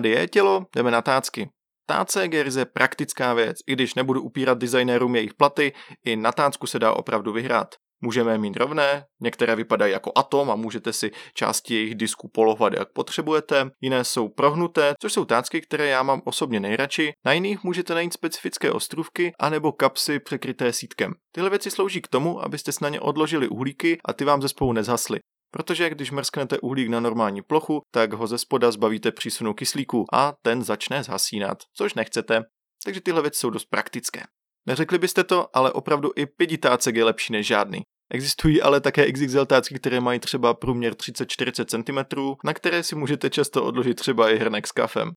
[0.03, 1.49] Je tělo, jdeme na tácky.
[1.85, 5.73] Tácek je ryze praktická věc, i když nebudu upírat designérům jejich platy,
[6.05, 7.75] i na tácku se dá opravdu vyhrát.
[8.01, 12.93] Můžeme mít rovné, některé vypadají jako atom a můžete si části jejich disku polovat jak
[12.93, 17.93] potřebujete, jiné jsou prohnuté, což jsou tácky, které já mám osobně nejradši, na jiných můžete
[17.93, 21.13] najít specifické ostrůvky anebo kapsy překryté sítkem.
[21.31, 24.73] Tyhle věci slouží k tomu, abyste na ně odložili uhlíky a ty vám ze spolu
[24.73, 25.19] nezhasly.
[25.51, 30.33] Protože když mrsknete uhlík na normální plochu, tak ho ze spoda zbavíte přísunu kyslíku a
[30.41, 32.43] ten začne zhasínat, což nechcete.
[32.83, 34.23] Takže tyhle věci jsou dost praktické.
[34.67, 37.81] Neřekli byste to, ale opravdu i piditácek je lepší než žádný.
[38.11, 43.29] Existují ale také XXL tácky, které mají třeba průměr 30-40 cm, na které si můžete
[43.29, 45.11] často odložit třeba i hrnek s kafem.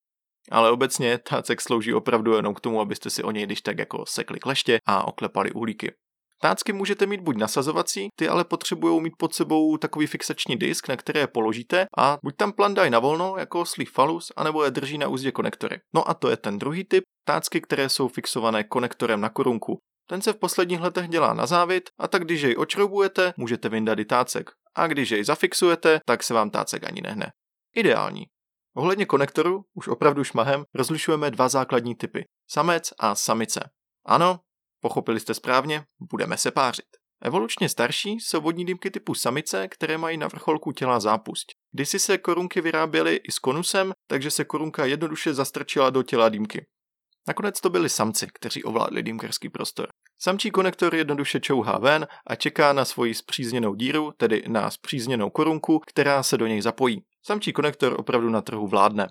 [0.50, 4.04] Ale obecně tácek slouží opravdu jenom k tomu, abyste si o něj když tak jako
[4.06, 5.92] sekli kleště a oklepali uhlíky.
[6.42, 10.96] Tácky můžete mít buď nasazovací, ty ale potřebují mít pod sebou takový fixační disk, na
[10.96, 14.98] které je položíte a buď tam plandají na volno, jako oslý falus, anebo je drží
[14.98, 15.80] na úzdě konektory.
[15.94, 19.78] No a to je ten druhý typ, tácky, které jsou fixované konektorem na korunku.
[20.08, 23.98] Ten se v posledních letech dělá na závit a tak když jej očroubujete, můžete vyndat
[23.98, 24.50] i tácek.
[24.74, 27.32] A když jej zafixujete, tak se vám tácek ani nehne.
[27.76, 28.26] Ideální.
[28.76, 32.24] Ohledně konektoru, už opravdu šmahem, rozlišujeme dva základní typy.
[32.50, 33.70] Samec a samice.
[34.06, 34.40] Ano,
[34.82, 36.84] Pochopili jste správně, budeme se pářit.
[37.22, 41.46] Evolučně starší jsou vodní dýmky typu samice, které mají na vrcholku těla zápust.
[41.72, 46.66] Kdysi se korunky vyráběly i s konusem, takže se korunka jednoduše zastrčila do těla dýmky.
[47.28, 49.88] Nakonec to byli samci, kteří ovládli dýmkarský prostor.
[50.20, 55.78] Samčí konektor jednoduše čouhá ven a čeká na svoji zpřízněnou díru, tedy na zpřízněnou korunku,
[55.78, 57.02] která se do něj zapojí.
[57.26, 59.06] Samčí konektor opravdu na trhu vládne.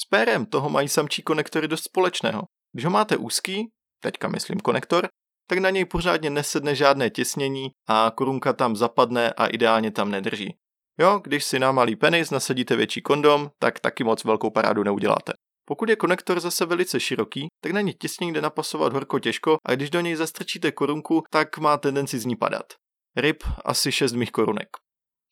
[0.00, 2.42] S pérem toho mají samčí konektory dost společného.
[2.72, 3.68] Když ho máte úzký,
[4.00, 5.08] teďka myslím konektor,
[5.48, 10.56] tak na něj pořádně nesedne žádné těsnění a korunka tam zapadne a ideálně tam nedrží.
[10.98, 15.32] Jo, když si na malý penis nasadíte větší kondom, tak taky moc velkou parádu neuděláte.
[15.64, 19.74] Pokud je konektor zase velice široký, tak na ně těsnění jde napasovat horko těžko a
[19.74, 22.66] když do něj zastrčíte korunku, tak má tendenci z ní padat.
[23.16, 24.68] Ryb asi 6 mých korunek.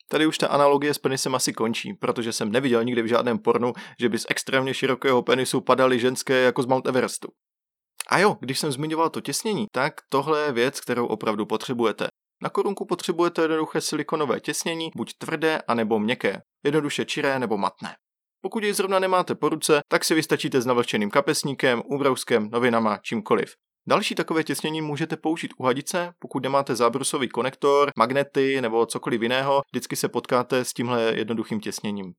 [0.08, 3.72] Tady už ta analogie s penisem asi končí, protože jsem neviděl nikdy v žádném pornu,
[4.00, 7.28] že by z extrémně širokého penisu padaly ženské jako z Mount Everestu.
[8.08, 12.06] A jo, když jsem zmiňoval to těsnění, tak tohle je věc, kterou opravdu potřebujete.
[12.42, 17.94] Na korunku potřebujete jednoduché silikonové těsnění, buď tvrdé, anebo měkké, jednoduše čiré nebo matné.
[18.44, 23.54] Pokud jej zrovna nemáte po ruce, tak si vystačíte s navlčeným kapesníkem, úbrouskem, novinama, čímkoliv.
[23.88, 29.62] Další takové těsnění můžete použít u hadice, pokud nemáte zábrusový konektor, magnety nebo cokoliv jiného,
[29.72, 32.12] vždycky se potkáte s tímhle jednoduchým těsněním.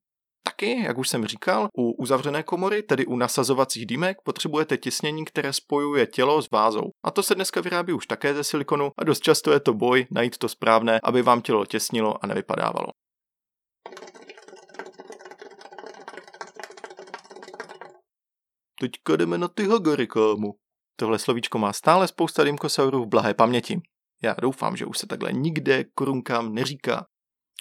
[0.44, 5.54] Taky, jak už jsem říkal, u uzavřené komory, tedy u nasazovacích dýmek, potřebujete těsnění, které
[5.54, 6.90] spojuje tělo s vázou.
[7.06, 10.06] A to se dneska vyrábí už také ze silikonu a dost často je to boj
[10.12, 12.88] najít to správné, aby vám tělo těsnilo a nevypadávalo.
[18.84, 20.54] Teďka jdeme na ty hagary, kámo.
[20.96, 23.82] Tohle slovíčko má stále spousta dýmkosaurů v blahé paměti.
[24.24, 27.06] Já doufám, že už se takhle nikde korunkám neříká.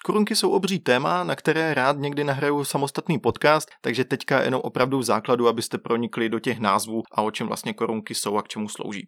[0.05, 4.99] Korunky jsou obří téma, na které rád někdy nahraju samostatný podcast, takže teďka jenom opravdu
[4.99, 8.49] v základu, abyste pronikli do těch názvů a o čem vlastně korunky jsou a k
[8.49, 9.07] čemu slouží.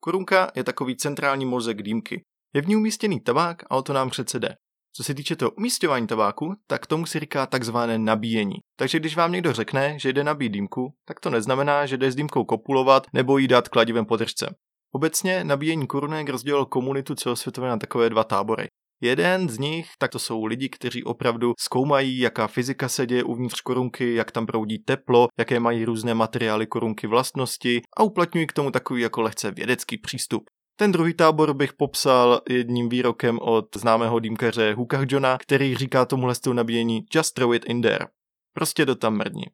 [0.00, 2.22] Korunka je takový centrální mozek dýmky.
[2.54, 4.56] Je v ní umístěný tabák a o to nám přece jde.
[4.98, 8.54] Co se týče toho umístěvání tabáku, tak tomu se říká takzvané nabíjení.
[8.76, 12.14] Takže když vám někdo řekne, že jde nabít dýmku, tak to neznamená, že jde s
[12.14, 14.54] dýmkou kopulovat nebo jí dát kladivem podržce.
[14.92, 18.66] Obecně nabíjení korunek rozdělil komunitu celosvětově na takové dva tábory.
[19.00, 23.60] Jeden z nich, tak to jsou lidi, kteří opravdu zkoumají, jaká fyzika se děje uvnitř
[23.60, 28.70] korunky, jak tam proudí teplo, jaké mají různé materiály korunky vlastnosti a uplatňují k tomu
[28.70, 30.42] takový jako lehce vědecký přístup.
[30.80, 36.34] Ten druhý tábor bych popsal jedním výrokem od známého dýmkaře Hukah Johna, který říká tomuhle
[36.34, 38.06] stylu nabíjení just throw it in there.
[38.54, 39.44] Prostě to tam mrdni.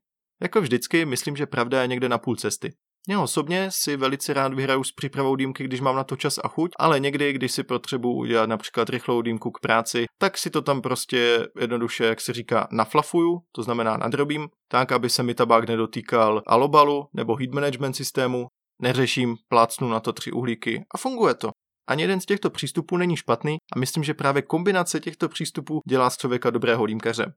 [0.42, 2.72] Jako vždycky, myslím, že pravda je někde na půl cesty.
[3.08, 6.48] Já osobně si velice rád vyhraju s přípravou dýmky, když mám na to čas a
[6.48, 10.62] chuť, ale někdy, když si potřebuji udělat například rychlou dýmku k práci, tak si to
[10.62, 15.68] tam prostě jednoduše, jak se říká, naflafuju, to znamená nadrobím, tak, aby se mi tabák
[15.68, 18.46] nedotýkal alobalu nebo heat management systému,
[18.82, 21.50] neřeším, plácnu na to tři uhlíky a funguje to.
[21.88, 26.10] Ani jeden z těchto přístupů není špatný a myslím, že právě kombinace těchto přístupů dělá
[26.10, 27.34] z člověka dobrého dýmkaře.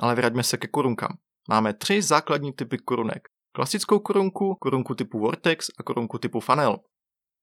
[0.00, 1.16] Ale vraťme se ke korunkám.
[1.48, 3.28] Máme tři základní typy korunek.
[3.54, 6.78] Klasickou korunku, korunku typu Vortex a korunku typu Funnel.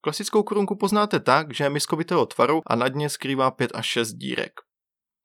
[0.01, 4.13] Klasickou korunku poznáte tak, že je miskovitého tvaru a na dně skrývá 5 až 6
[4.13, 4.51] dírek.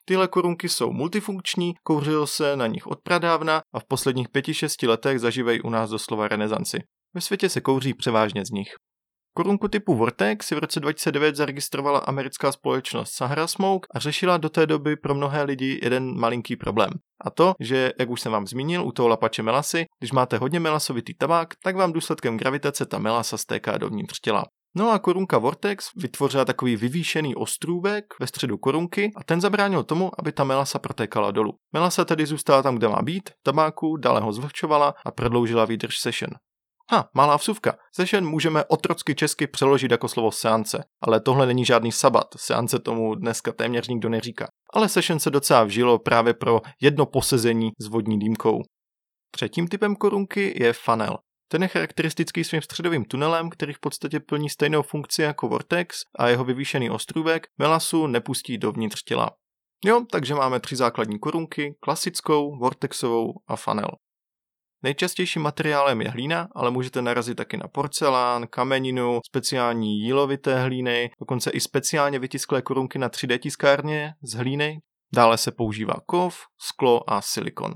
[0.04, 5.20] Tyhle korunky jsou multifunkční, kouřilo se na nich od pradávna a v posledních 5-6 letech
[5.20, 6.78] zažívají u nás doslova renesanci.
[7.14, 8.74] Ve světě se kouří převážně z nich.
[9.34, 14.48] Korunku typu Vortex si v roce 2009 zaregistrovala americká společnost Sahara Smoke a řešila do
[14.48, 16.90] té doby pro mnohé lidi jeden malinký problém.
[17.24, 20.60] A to, že, jak už jsem vám zmínil, u toho lapače melasy, když máte hodně
[20.60, 24.44] melasovitý tabák, tak vám důsledkem gravitace ta melasa stéká dovnitř těla.
[24.76, 30.10] No a korunka Vortex vytvořila takový vyvýšený ostrůvek ve středu korunky a ten zabránil tomu,
[30.18, 31.52] aby ta melasa protékala dolů.
[31.72, 36.30] Melasa tedy zůstala tam, kde má být, tabáku, dále ho zvlhčovala a prodloužila výdrž session.
[36.92, 37.76] Ha, malá vsuvka.
[37.94, 43.14] Session můžeme otrocky česky přeložit jako slovo seance, ale tohle není žádný sabat, seance tomu
[43.14, 44.48] dneska téměř nikdo neříká.
[44.74, 48.62] Ale session se docela vžilo právě pro jedno posezení s vodní dýmkou.
[49.30, 51.18] Třetím typem korunky je funnel.
[51.48, 56.28] Ten je charakteristický svým středovým tunelem, který v podstatě plní stejnou funkci jako Vortex a
[56.28, 59.30] jeho vyvýšený ostrůvek melasu nepustí dovnitř těla.
[59.84, 63.90] Jo, takže máme tři základní korunky, klasickou, vortexovou a funnel.
[64.82, 71.50] Nejčastějším materiálem je hlína, ale můžete narazit taky na porcelán, kameninu, speciální jílovité hlíny, dokonce
[71.50, 74.80] i speciálně vytisklé korunky na 3D tiskárně z hlíny.
[75.14, 77.74] Dále se používá kov, sklo a silikon.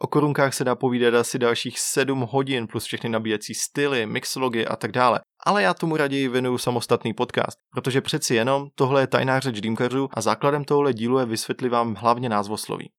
[0.00, 4.76] O korunkách se dá povídat asi dalších 7 hodin plus všechny nabíjecí styly, mixologie a
[4.76, 5.20] tak dále.
[5.46, 10.08] Ale já tomu raději věnuju samostatný podcast, protože přeci jenom tohle je tajná řeč dýmkařů
[10.12, 12.90] a základem tohle dílu je vysvětlit vám hlavně názvosloví.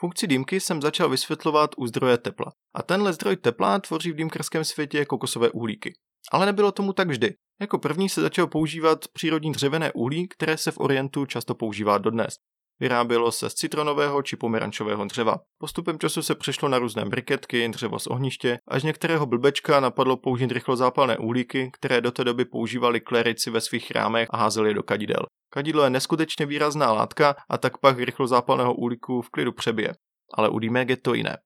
[0.00, 2.52] Funkci dýmky jsem začal vysvětlovat u zdroje tepla.
[2.74, 5.92] A tenhle zdroj tepla tvoří v dýmkarském světě kokosové uhlíky.
[6.32, 7.34] Ale nebylo tomu tak vždy.
[7.60, 12.34] Jako první se začalo používat přírodní dřevěné uhlí, které se v Orientu často používá dodnes.
[12.80, 15.36] Vyrábělo se z citronového či pomerančového dřeva.
[15.58, 20.52] Postupem času se přešlo na různé briketky, dřevo z ohniště, až některého blbečka napadlo použít
[20.52, 25.26] rychlozápalné uhlíky, které do té doby používali klerici ve svých chrámech a házeli do kadidel.
[25.52, 29.94] Kadidlo je neskutečně výrazná látka a tak pak rychlozápalného uhlíku v klidu přebije.
[30.34, 31.36] Ale u dýmek je to jiné.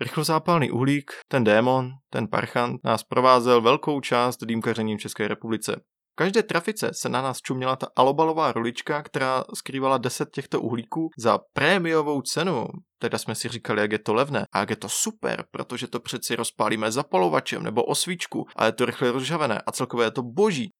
[0.00, 5.80] Rychlozápalný uhlík, ten démon, ten parchant, nás provázel velkou část dýmkařením České republice.
[6.22, 11.38] Každé trafice se na nás čuměla ta alobalová rulička, která skrývala 10 těchto uhlíků za
[11.52, 12.66] prémiovou cenu.
[12.98, 14.46] Teda jsme si říkali, jak je to levné.
[14.52, 18.84] A jak je to super, protože to přeci rozpálíme zapalovačem nebo osvíčku a je to
[18.84, 20.70] rychle rozžavené a celkově je to boží.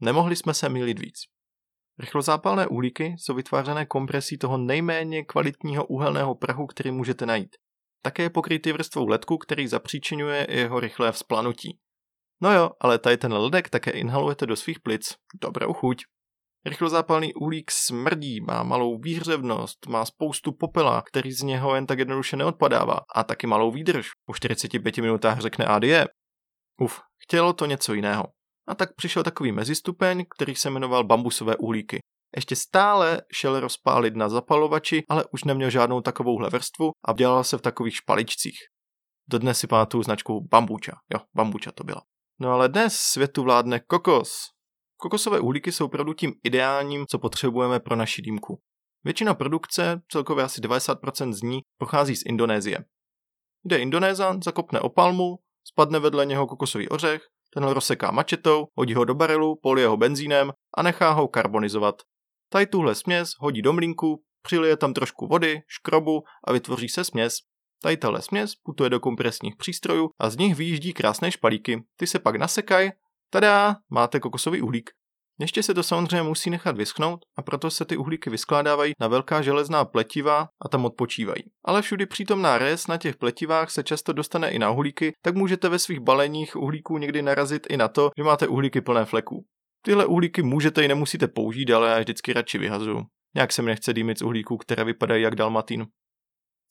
[0.00, 1.16] Nemohli jsme se mýlit víc.
[1.98, 7.56] Rychlozápalné uhlíky jsou vytvářené kompresí toho nejméně kvalitního uhelného prahu, který můžete najít.
[8.02, 11.78] Také je pokrytý vrstvou ledku, který zapříčinuje jeho rychlé vzplanutí.
[12.42, 15.14] No jo, ale tady ten ledek také inhalujete do svých plic.
[15.40, 16.02] Dobrou chuť.
[16.66, 22.36] Rychlozápalný uhlík smrdí, má malou výhřevnost, má spoustu popela, který z něho jen tak jednoduše
[22.36, 24.08] neodpadává a taky malou výdrž.
[24.26, 26.08] Po 45 minutách řekne adie.
[26.80, 28.24] Uf, chtělo to něco jiného.
[28.68, 31.98] A tak přišel takový mezistupeň, který se jmenoval bambusové uhlíky.
[32.36, 37.58] Ještě stále šel rozpálit na zapalovači, ale už neměl žádnou takovouhle vrstvu a dělal se
[37.58, 38.58] v takových špaličcích.
[39.28, 40.92] Dodnes si pamatuju značku Bambuča.
[41.14, 42.02] Jo, Bambuča to byla.
[42.42, 44.50] No ale dnes světu vládne kokos.
[44.96, 48.60] Kokosové uhlíky jsou opravdu tím ideálním, co potřebujeme pro naši dýmku.
[49.04, 52.84] Většina produkce, celkově asi 90% z ní, pochází z Indonésie.
[53.64, 57.22] Jde Indonézan, zakopne opalmu, spadne vedle něho kokosový ořech,
[57.54, 61.94] ten rozseká mačetou, hodí ho do barelu, polije ho benzínem a nechá ho karbonizovat.
[62.48, 67.34] Tady tuhle směs hodí do mlínku, přilije tam trošku vody, škrobu a vytvoří se směs.
[67.82, 71.82] Tady tahle směs putuje do kompresních přístrojů a z nich vyjíždí krásné špalíky.
[71.96, 72.90] Ty se pak nasekají,
[73.30, 74.90] tada, máte kokosový uhlík.
[75.40, 79.42] Ještě se to samozřejmě musí nechat vyschnout a proto se ty uhlíky vyskládávají na velká
[79.42, 81.42] železná pletiva a tam odpočívají.
[81.64, 85.68] Ale všudy přítomná res na těch pletivách se často dostane i na uhlíky, tak můžete
[85.68, 89.44] ve svých baleních uhlíků někdy narazit i na to, že máte uhlíky plné fleků.
[89.84, 93.02] Tyhle uhlíky můžete i nemusíte použít, ale já vždycky radši vyhazuju.
[93.34, 95.86] Nějak se mi nechce dýmit z uhlíků, které vypadají jak dalmatín.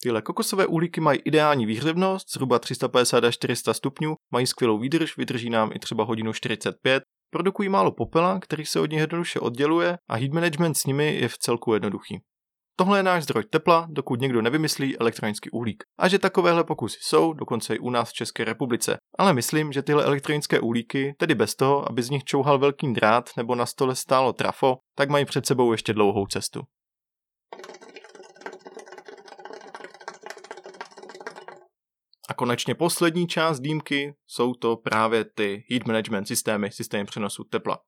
[0.04, 5.50] Tyhle kokosové uhlíky mají ideální výhřevnost, zhruba 350 až 400 stupňů, mají skvělou výdrž, vydrží
[5.50, 10.16] nám i třeba hodinu 45 Produkují málo popela, který se od nich jednoduše odděluje a
[10.16, 12.20] heat management s nimi je v celku jednoduchý.
[12.76, 15.84] Tohle je náš zdroj tepla, dokud někdo nevymyslí elektronický uhlík.
[16.00, 18.98] A že takovéhle pokusy jsou, dokonce i u nás v České republice.
[19.18, 23.30] Ale myslím, že tyhle elektronické uhlíky, tedy bez toho, aby z nich čouhal velký drát
[23.38, 26.62] nebo na stole stálo trafo, tak mají před sebou ještě dlouhou cestu.
[32.32, 37.80] A konečně poslední část dýmky jsou to právě ty heat management systémy, systémy přenosu tepla.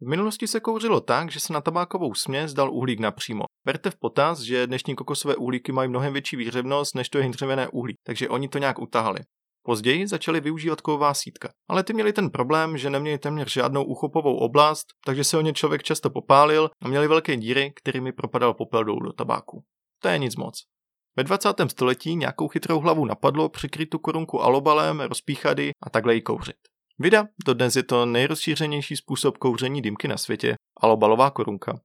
[0.00, 3.44] V minulosti se kouřilo tak, že se na tabákovou směs dal uhlík napřímo.
[3.66, 7.68] Berte v potaz, že dnešní kokosové uhlíky mají mnohem větší výřevnost, než to je dřevěné
[7.68, 9.20] uhlí, takže oni to nějak utahali.
[9.62, 14.36] Později začali využívat kovová sítka, ale ty měli ten problém, že neměli téměř žádnou uchopovou
[14.36, 18.84] oblast, takže se o ně člověk často popálil a měli velké díry, kterými propadal popel
[18.84, 19.64] dolů do tabáku.
[20.02, 20.73] To je nic moc.
[21.16, 21.48] Ve 20.
[21.68, 26.56] století nějakou chytrou hlavu napadlo přikryt tu korunku alobalem, rozpíchady a takhle ji kouřit.
[26.98, 31.80] Vida, dodnes je to nejrozšířenější způsob kouření dýmky na světě, alobalová korunka.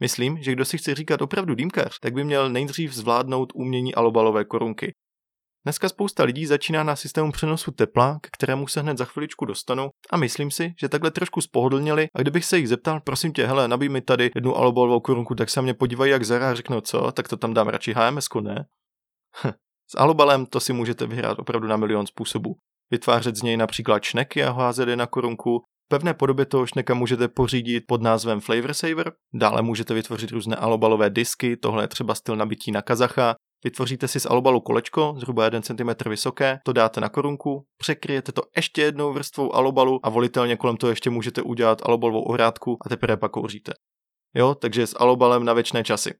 [0.00, 4.44] Myslím, že kdo si chce říkat opravdu dýmkař, tak by měl nejdřív zvládnout umění alobalové
[4.44, 4.92] korunky.
[5.64, 9.90] Dneska spousta lidí začíná na systému přenosu tepla, k kterému se hned za chviličku dostanu
[10.10, 13.68] a myslím si, že takhle trošku spohodlnili a kdybych se jich zeptal, prosím tě, hele,
[13.68, 17.12] nabij mi tady jednu alobalovou korunku, tak se mě podívají jak zara a řeknou co,
[17.12, 18.64] tak to tam dám radši HMS, ne?
[19.90, 22.54] S alobalem to si můžete vyhrát opravdu na milion způsobů.
[22.90, 27.28] Vytvářet z něj například šneky a házet je na korunku, pevné podobě toho šneka můžete
[27.28, 32.36] pořídit pod názvem Flavor Saver, dále můžete vytvořit různé alobalové disky, tohle je třeba styl
[32.36, 33.34] nabití na kazacha,
[33.64, 38.42] Vytvoříte si z alobalu kolečko, zhruba 1 cm vysoké, to dáte na korunku, překryjete to
[38.56, 43.16] ještě jednou vrstvou alobalu a volitelně kolem toho ještě můžete udělat alobalovou ohrádku a teprve
[43.16, 43.72] pak kouříte.
[44.34, 46.14] Jo, takže s alobalem na věčné časy.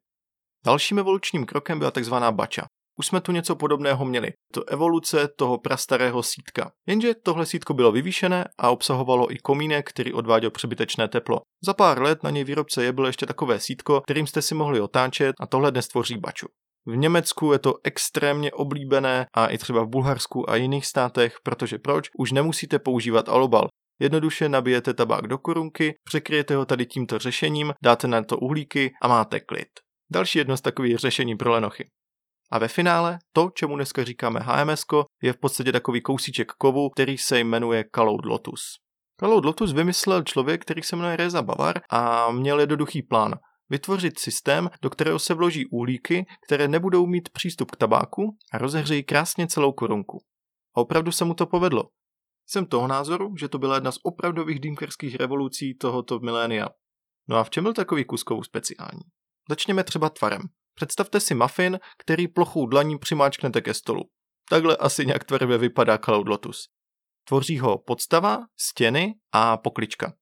[0.65, 2.67] Dalším evolučním krokem byla takzvaná bača.
[2.99, 4.33] Už jsme tu něco podobného měli.
[4.53, 6.73] To evoluce toho prastarého sítka.
[6.87, 11.41] Jenže tohle sítko bylo vyvýšené a obsahovalo i komínek, který odváděl přebytečné teplo.
[11.65, 14.81] Za pár let na něj výrobce je bylo ještě takové sítko, kterým jste si mohli
[14.81, 16.47] otáčet a tohle dnes tvoří baču.
[16.87, 21.79] V Německu je to extrémně oblíbené a i třeba v Bulharsku a jiných státech, protože
[21.79, 22.09] proč?
[22.19, 23.69] Už nemusíte používat alobal.
[24.01, 29.09] Jednoduše nabijete tabák do korunky, překryjete ho tady tímto řešením, dáte na to uhlíky a
[29.09, 29.69] máte klid.
[30.13, 31.89] Další jedno z takových řešení pro lenochy.
[32.53, 34.85] A ve finále to, čemu dneska říkáme HMS,
[35.23, 38.63] je v podstatě takový kousíček kovu, který se jmenuje Caloud Lotus.
[39.21, 43.35] Caloud Lotus vymyslel člověk, který se jmenuje Reza Bavar a měl jednoduchý plán
[43.73, 49.03] vytvořit systém, do kterého se vloží uhlíky, které nebudou mít přístup k tabáku a rozehřejí
[49.05, 50.19] krásně celou korunku.
[50.75, 51.83] A opravdu se mu to povedlo.
[52.47, 56.69] Jsem toho názoru, že to byla jedna z opravdových dýmkerských revolucí tohoto milénia.
[57.29, 59.03] No a v čem byl takový kuskou speciální?
[59.49, 60.43] Začněme třeba tvarem.
[60.75, 64.03] Představte si muffin, který plochou dlaní přimáčknete ke stolu.
[64.51, 66.69] Takhle asi nějak tvarivě vypadá Cloud Lotus.
[67.29, 70.13] Tvoří ho podstava, stěny a poklička.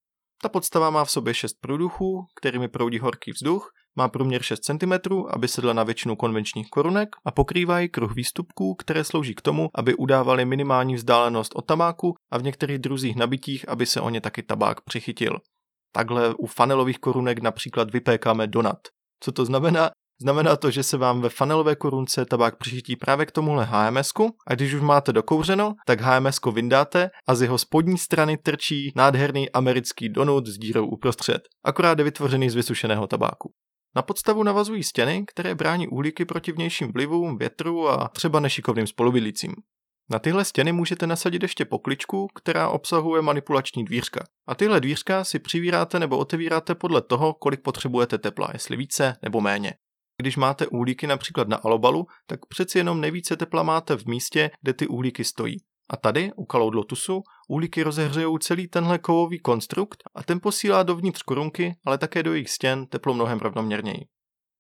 [0.43, 4.93] Ta podstava má v sobě 6 průduchů, kterými proudí horký vzduch, má průměr 6 cm,
[5.31, 9.95] aby sedla na většinu konvenčních korunek a pokrývají kruh výstupků, které slouží k tomu, aby
[9.95, 14.43] udávali minimální vzdálenost od tabáku a v některých druzích nabitích, aby se o ně taky
[14.43, 15.39] tabák přichytil.
[15.93, 18.79] Takhle u fanelových korunek například vypékáme donat.
[19.21, 19.91] Co to znamená?
[20.23, 24.11] Znamená to, že se vám ve fanelové korunce tabák přichytí právě k tomuhle hms
[24.47, 29.51] a když už máte dokouřeno, tak hms vyndáte a z jeho spodní strany trčí nádherný
[29.51, 33.53] americký donut s dírou uprostřed, akorát je vytvořený z vysušeného tabáku.
[33.97, 39.55] Na podstavu navazují stěny, které brání uhlíky proti vnějším vlivům, větru a třeba nešikovným spolubydlícím.
[40.11, 44.25] Na tyhle stěny můžete nasadit ještě pokličku, která obsahuje manipulační dvířka.
[44.49, 49.41] A tyhle dvířka si přivíráte nebo otevíráte podle toho, kolik potřebujete tepla, jestli více nebo
[49.41, 49.75] méně.
[50.21, 54.73] Když máte uhlíky například na alobalu, tak přeci jenom nejvíce tepla máte v místě, kde
[54.73, 55.57] ty uhlíky stojí.
[55.91, 61.23] A tady, u Cloud Lotusu, uhlíky rozehřejou celý tenhle kovový konstrukt a ten posílá dovnitř
[61.23, 64.05] korunky, ale také do jejich stěn teplo mnohem rovnoměrněji.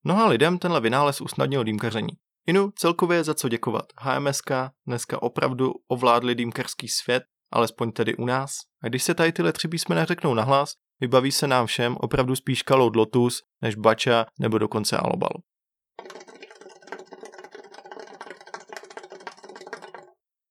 [0.04, 2.12] Mnoha lidem tenhle vynález usnadnil dýmkaření.
[2.46, 3.84] Inu celkově za co děkovat.
[3.98, 4.50] HMSK
[4.86, 8.50] dneska opravdu ovládli dýmkařský svět, alespoň tedy u nás.
[8.82, 12.62] A když se tady tyhle tři písmena řeknou nahlas, vybaví se nám všem opravdu spíš
[12.62, 15.32] Cloud Lotus než Bača nebo dokonce Alobal.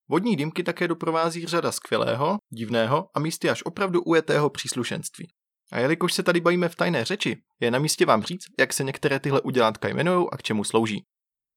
[0.10, 5.28] Vodní dýmky také doprovází řada skvělého, divného a místy až opravdu ujetého příslušenství.
[5.72, 8.84] A jelikož se tady bavíme v tajné řeči, je na místě vám říct, jak se
[8.84, 11.04] některé tyhle udělátka jmenují a k čemu slouží.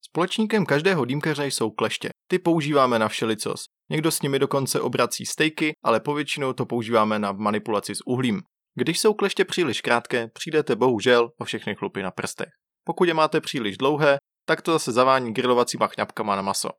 [0.05, 2.09] Společníkem každého dýmkaře jsou kleště.
[2.27, 3.65] Ty používáme na všelicos.
[3.89, 8.41] Někdo s nimi dokonce obrací stejky, ale povětšinou to používáme na manipulaci s uhlím.
[8.75, 12.49] Když jsou kleště příliš krátké, přijdete bohužel o všechny chlupy na prstech.
[12.83, 16.69] Pokud je máte příliš dlouhé, tak to zase zavání grilovacíma chňapkama na maso.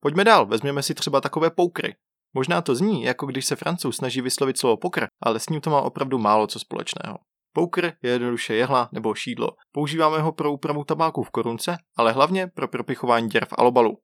[0.00, 1.96] Pojďme dál, vezměme si třeba takové poukry.
[2.34, 5.70] Možná to zní, jako když se francouz snaží vyslovit slovo pokr, ale s ním to
[5.70, 7.18] má opravdu málo co společného.
[7.52, 9.48] Poker je jednoduše jehla nebo šídlo.
[9.72, 13.98] Používáme ho pro úpravu tabáku v korunce, ale hlavně pro propichování děr v alobalu.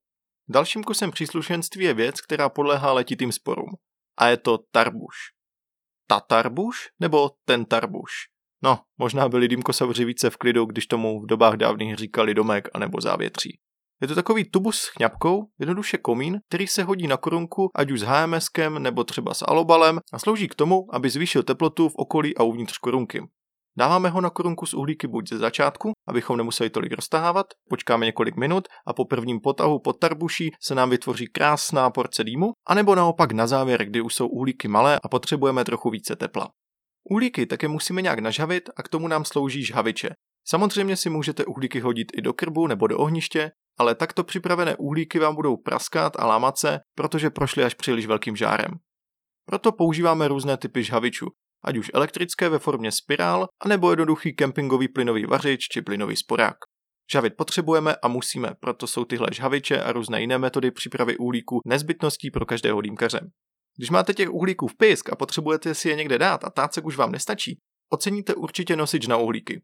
[0.49, 3.71] Dalším kusem příslušenství je věc, která podléhá letitým sporům.
[4.19, 5.17] A je to tarbuš.
[6.07, 8.13] Tatarbuš nebo ten tarbuš?
[8.63, 13.01] No, možná byli dýmkosauři více v klidu, když tomu v dobách dávných říkali domek anebo
[13.01, 13.59] závětří.
[14.03, 18.01] Je to takový tubus s chňapkou, jednoduše komín, který se hodí na korunku, ať už
[18.01, 22.37] s HMSkem nebo třeba s alobalem a slouží k tomu, aby zvýšil teplotu v okolí
[22.37, 23.23] a uvnitř korunky.
[23.79, 28.37] Dáváme ho na korunku z uhlíky buď ze začátku, abychom nemuseli tolik roztahávat, počkáme několik
[28.37, 33.33] minut a po prvním potahu pod tarbuší se nám vytvoří krásná porce dýmu, anebo naopak
[33.33, 36.51] na závěr, kdy už jsou uhlíky malé a potřebujeme trochu více tepla.
[37.11, 40.11] Uhlíky také musíme nějak nažhavit a k tomu nám slouží žhaviče.
[40.47, 45.19] Samozřejmě si můžete uhlíky hodit i do krbu nebo do ohniště, ale takto připravené uhlíky
[45.19, 48.71] vám budou praskat a lámat se, protože prošly až příliš velkým žárem.
[49.47, 51.27] Proto používáme různé typy žhavičů,
[51.65, 56.57] ať už elektrické ve formě spirál, anebo jednoduchý kempingový plynový vařič či plynový sporák.
[57.13, 62.31] Žhavit potřebujeme a musíme, proto jsou tyhle žhaviče a různé jiné metody přípravy uhlíků nezbytností
[62.31, 63.21] pro každého dýmkaře.
[63.77, 66.97] Když máte těch uhlíků v pisk a potřebujete si je někde dát a tácek už
[66.97, 67.59] vám nestačí,
[67.93, 69.63] oceníte určitě nosič na uhlíky.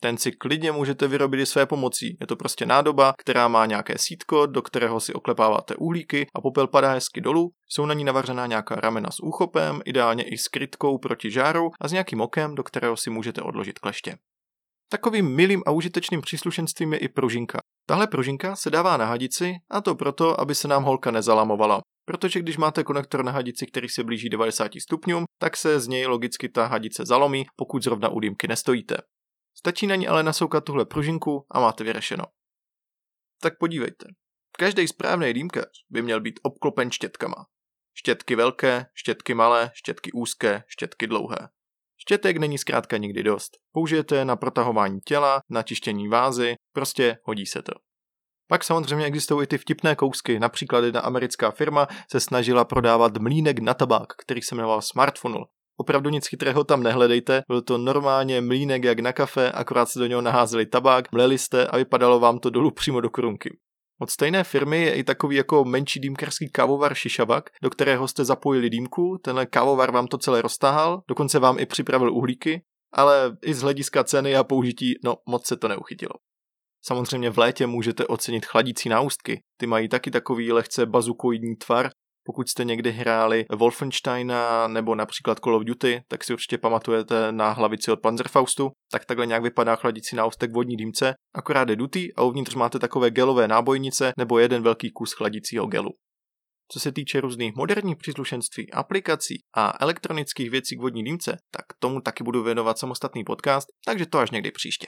[0.00, 2.16] Ten si klidně můžete vyrobit i své pomocí.
[2.20, 6.66] Je to prostě nádoba, která má nějaké sítko, do kterého si oklepáváte uhlíky a popel
[6.66, 7.50] padá hezky dolů.
[7.68, 11.88] Jsou na ní navařená nějaká ramena s úchopem, ideálně i s krytkou proti žáru a
[11.88, 14.16] s nějakým okem, do kterého si můžete odložit kleště.
[14.90, 17.58] Takovým milým a užitečným příslušenstvím je i pružinka.
[17.86, 21.80] Tahle pružinka se dává na hadici a to proto, aby se nám holka nezalamovala.
[22.04, 26.06] Protože když máte konektor na hadici, který se blíží 90 stupňům, tak se z něj
[26.06, 28.96] logicky ta hadice zalomí, pokud zrovna u dýmky nestojíte.
[29.58, 32.24] Stačí na ní ale nasoukat tuhle pružinku a máte vyřešeno.
[33.42, 34.06] Tak podívejte.
[34.58, 37.46] Každý správný dýmkař by měl být obklopen štětkama.
[37.94, 41.48] Štětky velké, štětky malé, štětky úzké, štětky dlouhé.
[42.00, 43.50] Štětek není zkrátka nikdy dost.
[43.72, 47.72] Použijete je na protahování těla, na čištění vázy, prostě hodí se to.
[48.48, 53.58] Pak samozřejmě existují i ty vtipné kousky, například jedna americká firma se snažila prodávat mlínek
[53.58, 55.44] na tabák, který se jmenoval Smartfunnel.
[55.80, 60.06] Opravdu nic chytrého tam nehledejte, byl to normálně mlínek jak na kafe, akorát se do
[60.06, 63.58] něho naházeli tabák, mleli jste a vypadalo vám to dolů přímo do korunky.
[64.00, 68.70] Od stejné firmy je i takový jako menší dýmkarský kávovar Šišavak, do kterého jste zapojili
[68.70, 72.62] dýmku, tenhle kávovar vám to celé roztáhal, dokonce vám i připravil uhlíky,
[72.92, 76.12] ale i z hlediska ceny a použití, no moc se to neuchytilo.
[76.82, 79.40] Samozřejmě v létě můžete ocenit chladící náustky.
[79.56, 81.90] Ty mají taky takový lehce bazukoidní tvar
[82.28, 87.50] pokud jste někdy hráli Wolfensteina nebo například Call of Duty, tak si určitě pamatujete na
[87.52, 92.22] hlavici od Panzerfaustu, tak takhle nějak vypadá chladící náustek vodní dýmce, akorát je dutý a
[92.22, 95.90] uvnitř máte takové gelové nábojnice nebo jeden velký kus chladícího gelu.
[96.72, 102.00] Co se týče různých moderních příslušenství, aplikací a elektronických věcí k vodní dýmce, tak tomu
[102.00, 104.86] taky budu věnovat samostatný podcast, takže to až někdy příště.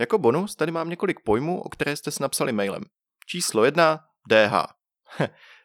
[0.00, 2.82] Jako bonus tady mám několik pojmů, o které jste si napsali mailem.
[3.26, 3.98] Číslo 1
[4.30, 4.78] DH.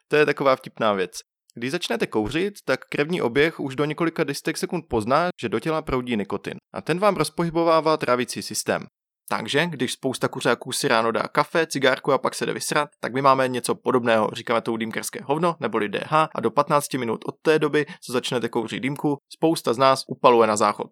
[0.08, 1.12] To je taková vtipná věc.
[1.54, 5.82] Když začnete kouřit, tak krevní oběh už do několika desítek sekund pozná, že do těla
[5.82, 8.86] proudí nikotin a ten vám rozpohybovává trávicí systém.
[9.28, 13.14] Takže, když spousta kuřáků si ráno dá kafe, cigárku a pak se jde vysrat, tak
[13.14, 17.34] my máme něco podobného, říkáme to dýmkerské hovno neboli DH a do 15 minut od
[17.42, 20.90] té doby, co začnete kouřit dýmku, spousta z nás upaluje na záchod.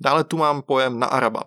[0.00, 1.42] Dále tu mám pojem na araba.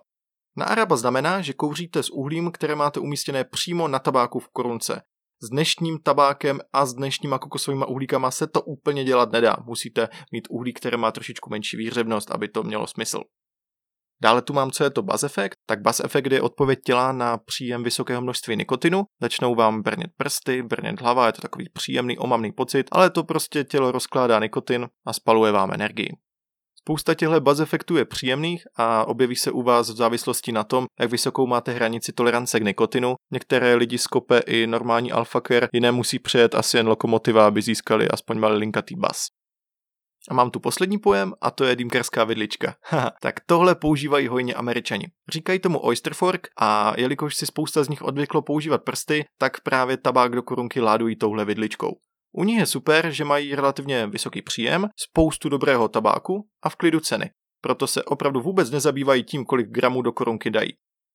[0.56, 5.02] Na araba znamená, že kouříte s uhlím, které máte umístěné přímo na tabáku v korunce
[5.42, 9.56] s dnešním tabákem a s dnešníma kokosovými uhlíkama se to úplně dělat nedá.
[9.64, 13.20] Musíte mít uhlík, které má trošičku menší výhřevnost, aby to mělo smysl.
[14.22, 15.56] Dále tu mám, co je to buzz efekt.
[15.66, 19.04] Tak buzz efekt je odpověď těla na příjem vysokého množství nikotinu.
[19.22, 23.64] Začnou vám brnět prsty, brnět hlava, je to takový příjemný omamný pocit, ale to prostě
[23.64, 26.08] tělo rozkládá nikotin a spaluje vám energii.
[26.84, 30.86] Spousta těchto buzz efektů je příjemných a objeví se u vás v závislosti na tom,
[31.00, 33.14] jak vysokou máte hranici tolerance k nikotinu.
[33.32, 38.38] Některé lidi skope i normální alfaker, jiné musí přejet asi jen lokomotiva, aby získali aspoň
[38.38, 39.26] malý linkatý bas.
[40.30, 42.74] A mám tu poslední pojem a to je dýmkarská vidlička.
[43.22, 45.06] tak tohle používají hojně američani.
[45.32, 49.96] Říkají tomu oyster fork a jelikož si spousta z nich odvyklo používat prsty, tak právě
[49.96, 51.90] tabák do korunky ládují touhle vidličkou.
[52.32, 57.00] U nich je super, že mají relativně vysoký příjem, spoustu dobrého tabáku a v klidu
[57.00, 57.30] ceny.
[57.60, 60.70] Proto se opravdu vůbec nezabývají tím, kolik gramů do korunky dají.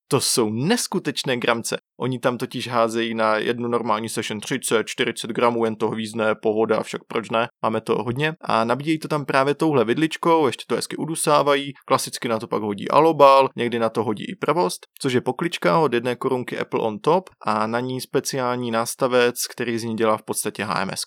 [0.07, 1.77] To jsou neskutečné gramce.
[1.99, 6.83] Oni tam totiž házejí na jednu normální session 30, 40 gramů, jen to hvízne, pohoda,
[6.83, 8.33] však proč ne, máme to hodně.
[8.41, 12.61] A nabíjejí to tam právě touhle vidličkou, ještě to hezky udusávají, klasicky na to pak
[12.61, 16.79] hodí alobal, někdy na to hodí i pravost, což je poklička od jedné korunky Apple
[16.79, 21.05] on top a na ní speciální nástavec, který z ní dělá v podstatě HMS.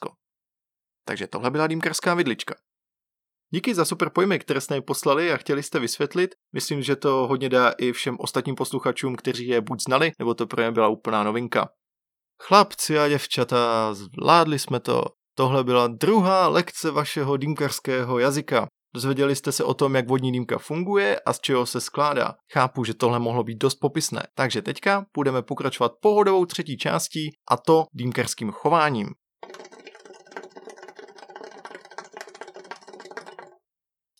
[1.05, 2.55] Takže tohle byla dýmkarská vidlička.
[3.51, 6.35] Díky za super pojmy, které jste mi poslali a chtěli jste vysvětlit.
[6.55, 10.47] Myslím, že to hodně dá i všem ostatním posluchačům, kteří je buď znali, nebo to
[10.47, 11.69] pro ně byla úplná novinka.
[12.43, 15.05] Chlapci a děvčata, zvládli jsme to.
[15.35, 18.67] Tohle byla druhá lekce vašeho dýmkarského jazyka.
[18.95, 22.35] Dozvěděli jste se o tom, jak vodní dýmka funguje a z čeho se skládá.
[22.53, 27.57] Chápu, že tohle mohlo být dost popisné, takže teďka budeme pokračovat pohodovou třetí částí a
[27.57, 29.09] to dýmkarským chováním.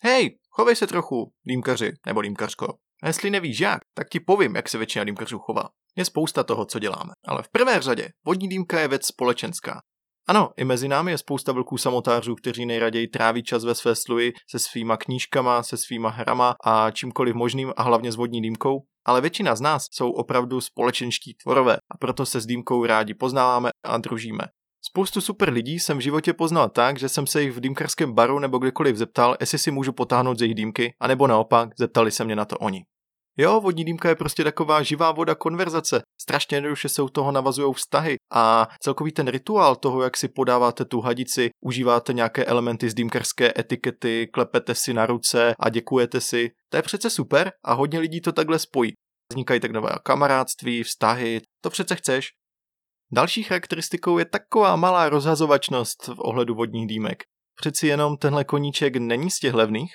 [0.03, 2.67] Hej, chovej se trochu, dýmkaři, nebo dýmkařko.
[3.03, 5.69] A jestli nevíš jak, tak ti povím, jak se většina dýmkařů chová.
[5.95, 7.13] Je spousta toho, co děláme.
[7.27, 9.81] Ale v prvé řadě, vodní dýmka je věc společenská.
[10.27, 14.33] Ano, i mezi námi je spousta velků samotářů, kteří nejraději tráví čas ve své sluji
[14.49, 19.21] se svýma knížkama, se svýma hrama a čímkoliv možným a hlavně s vodní dýmkou, ale
[19.21, 23.97] většina z nás jsou opravdu společenští tvorové a proto se s dýmkou rádi poznáváme a
[23.97, 24.43] družíme.
[24.89, 28.39] Spoustu super lidí jsem v životě poznal tak, že jsem se jich v dýmkarském baru
[28.39, 32.35] nebo kdekoliv zeptal, jestli si můžu potáhnout z jejich dýmky, anebo naopak, zeptali se mě
[32.35, 32.83] na to oni.
[33.37, 36.01] Jo, vodní dýmka je prostě taková živá voda konverzace.
[36.21, 40.85] Strašně jednoduše se u toho navazují vztahy a celkový ten rituál toho, jak si podáváte
[40.85, 46.49] tu hadici, užíváte nějaké elementy z dýmkarské etikety, klepete si na ruce a děkujete si,
[46.69, 48.91] to je přece super a hodně lidí to takhle spojí.
[49.31, 52.38] Vznikají tak nové kamarádství, vztahy, to přece chceš.
[53.11, 57.23] Další charakteristikou je taková malá rozhazovačnost v ohledu vodních dýmek.
[57.55, 59.91] Přeci jenom tenhle koníček není z těch levných,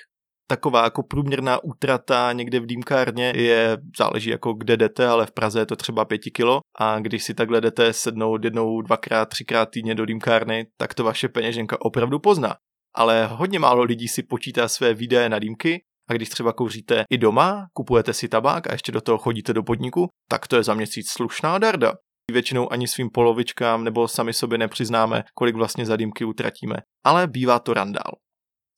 [0.47, 5.59] taková jako průměrná útrata někde v dýmkárně je, záleží jako kde jdete, ale v Praze
[5.59, 9.95] je to třeba pěti kilo a když si takhle jdete sednout jednou, dvakrát, třikrát týdně
[9.95, 12.55] do dýmkárny, tak to vaše peněženka opravdu pozná.
[12.95, 17.17] Ale hodně málo lidí si počítá své výdaje na dýmky a když třeba kouříte i
[17.17, 20.73] doma, kupujete si tabák a ještě do toho chodíte do podniku, tak to je za
[20.73, 21.93] měsíc slušná darda.
[22.31, 26.75] Většinou ani svým polovičkám nebo sami sobě nepřiznáme, kolik vlastně za dýmky utratíme.
[27.03, 28.11] Ale bývá to randál.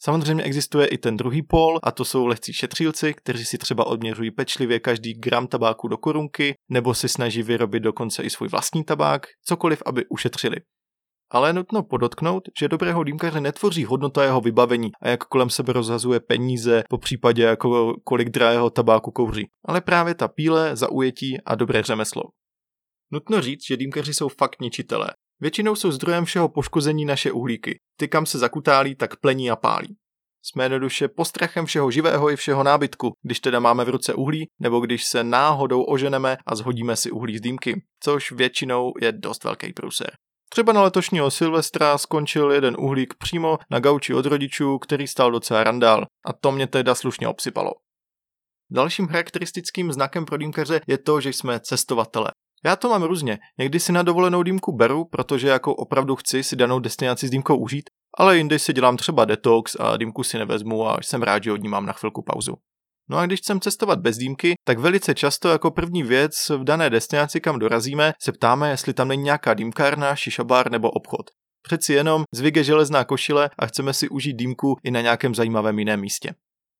[0.01, 4.31] Samozřejmě existuje i ten druhý pól, a to jsou lehcí šetřílci, kteří si třeba odměřují
[4.31, 9.27] pečlivě každý gram tabáku do korunky, nebo si snaží vyrobit dokonce i svůj vlastní tabák,
[9.45, 10.57] cokoliv, aby ušetřili.
[11.31, 16.19] Ale nutno podotknout, že dobrého dýmkaře netvoří hodnota jeho vybavení a jak kolem sebe rozhazuje
[16.19, 21.83] peníze, po případě jako kolik drahého tabáku kouří, ale právě ta píle, zaujetí a dobré
[21.83, 22.23] řemeslo.
[23.11, 27.79] Nutno říct, že dýmkaři jsou fakt ničitelé Většinou jsou zdrojem všeho poškození naše uhlíky.
[27.97, 29.95] Ty kam se zakutálí, tak plení a pálí.
[30.43, 34.79] Jsme jednoduše postrachem všeho živého i všeho nábytku, když teda máme v ruce uhlí, nebo
[34.79, 39.73] když se náhodou oženeme a zhodíme si uhlí z dýmky, což většinou je dost velký
[39.73, 40.11] průser.
[40.49, 45.63] Třeba na letošního Silvestra skončil jeden uhlík přímo na gauči od rodičů, který stál docela
[45.63, 47.71] randál a to mě teda slušně obsypalo.
[48.71, 52.31] Dalším charakteristickým znakem pro dýmkaře je to, že jsme cestovatele.
[52.65, 53.39] Já to mám různě.
[53.57, 57.57] Někdy si na dovolenou dýmku beru, protože jako opravdu chci si danou destinaci s dýmkou
[57.57, 61.51] užít, ale jindy si dělám třeba detox a dýmku si nevezmu a jsem rád, že
[61.51, 62.53] od ní mám na chvilku pauzu.
[63.09, 66.89] No a když chcem cestovat bez dýmky, tak velice často jako první věc v dané
[66.89, 71.25] destinaci, kam dorazíme, se ptáme, jestli tam není nějaká dýmkárna, šišabar nebo obchod.
[71.61, 75.79] Přeci jenom zvyk je železná košile a chceme si užít dýmku i na nějakém zajímavém
[75.79, 76.33] jiném místě.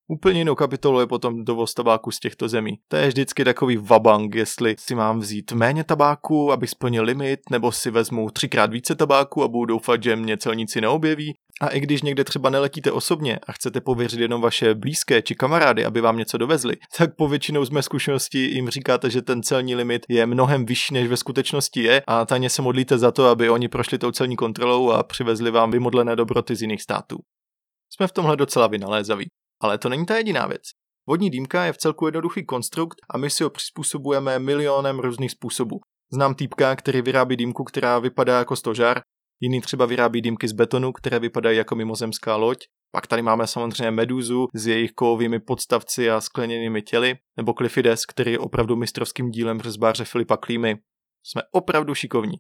[0.10, 2.80] Úplně jinou kapitolu je potom dovoz tabáku z těchto zemí.
[2.88, 7.72] To je vždycky takový vabang, jestli si mám vzít méně tabáku, abych splnil limit, nebo
[7.72, 11.34] si vezmu třikrát více tabáku a budu doufat, že mě celníci neobjeví.
[11.62, 15.86] A i když někde třeba neletíte osobně a chcete pověřit jenom vaše blízké či kamarády,
[15.86, 19.76] aby vám něco dovezli, tak po většinou z mé zkušenosti jim říkáte, že ten celní
[19.76, 23.50] limit je mnohem vyšší, než ve skutečnosti je a tajně se modlíte za to, aby
[23.50, 27.18] oni prošli tou celní kontrolou a přivezli vám vymodlené dobroty z jiných států.
[27.94, 29.28] Jsme v tomhle docela vynalézaví.
[29.62, 30.62] Ale to není ta jediná věc.
[31.08, 35.80] Vodní dýmka je v celku jednoduchý konstrukt a my si ho přizpůsobujeme milionem různých způsobů.
[36.14, 39.02] Znám týpka, který vyrábí dýmku, která vypadá jako stožár,
[39.40, 42.58] jiný třeba vyrábí dýmky z betonu, které vypadají jako mimozemská loď,
[42.92, 48.32] pak tady máme samozřejmě Meduzu s jejich kovovými podstavci a skleněnými těly, nebo Clifides, který
[48.32, 50.76] je opravdu mistrovským dílem řezbáře Filipa Klímy.
[51.24, 52.38] Jsme opravdu šikovní.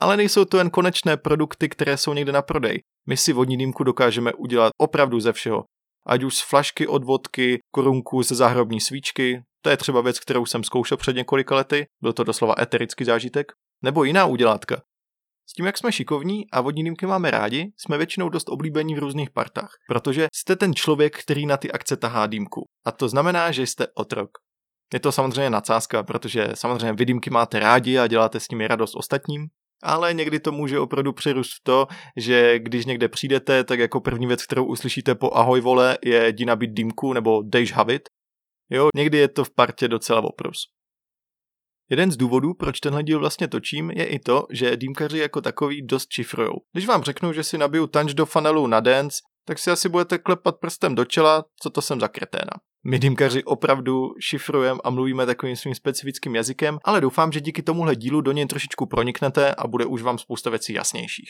[0.00, 2.82] Ale nejsou to jen konečné produkty, které jsou někde na prodej.
[3.08, 5.64] My si vodní dýmku dokážeme udělat opravdu ze všeho
[6.06, 10.46] ať už z flašky od vodky, korunku ze zahrobní svíčky, to je třeba věc, kterou
[10.46, 13.52] jsem zkoušel před několika lety, byl to doslova eterický zážitek,
[13.82, 14.82] nebo jiná udělátka.
[15.48, 18.98] S tím, jak jsme šikovní a vodní dýmky máme rádi, jsme většinou dost oblíbení v
[18.98, 22.64] různých partách, protože jste ten člověk, který na ty akce tahá dýmku.
[22.84, 24.30] A to znamená, že jste otrok.
[24.94, 28.94] Je to samozřejmě nadsázka, protože samozřejmě vy dýmky máte rádi a děláte s nimi radost
[28.94, 29.46] ostatním,
[29.82, 34.26] ale někdy to může opravdu přirůst v to, že když někde přijdete, tak jako první
[34.26, 38.08] věc, kterou uslyšíte po ahoj vole, je jdi nabít dýmku nebo dejš havit.
[38.70, 40.58] Jo, někdy je to v partě docela oprus.
[41.90, 45.86] Jeden z důvodů, proč tenhle díl vlastně točím, je i to, že dýmkaři jako takový
[45.86, 46.54] dost čifrujou.
[46.72, 50.18] Když vám řeknu, že si nabiju tanč do fanelu na dance, tak si asi budete
[50.18, 52.52] klepat prstem do čela, co to jsem za kreténa.
[52.90, 57.96] My dýmkaři opravdu šifrujeme a mluvíme takovým svým specifickým jazykem, ale doufám, že díky tomuhle
[57.96, 61.28] dílu do něj trošičku proniknete a bude už vám spousta věcí jasnějších.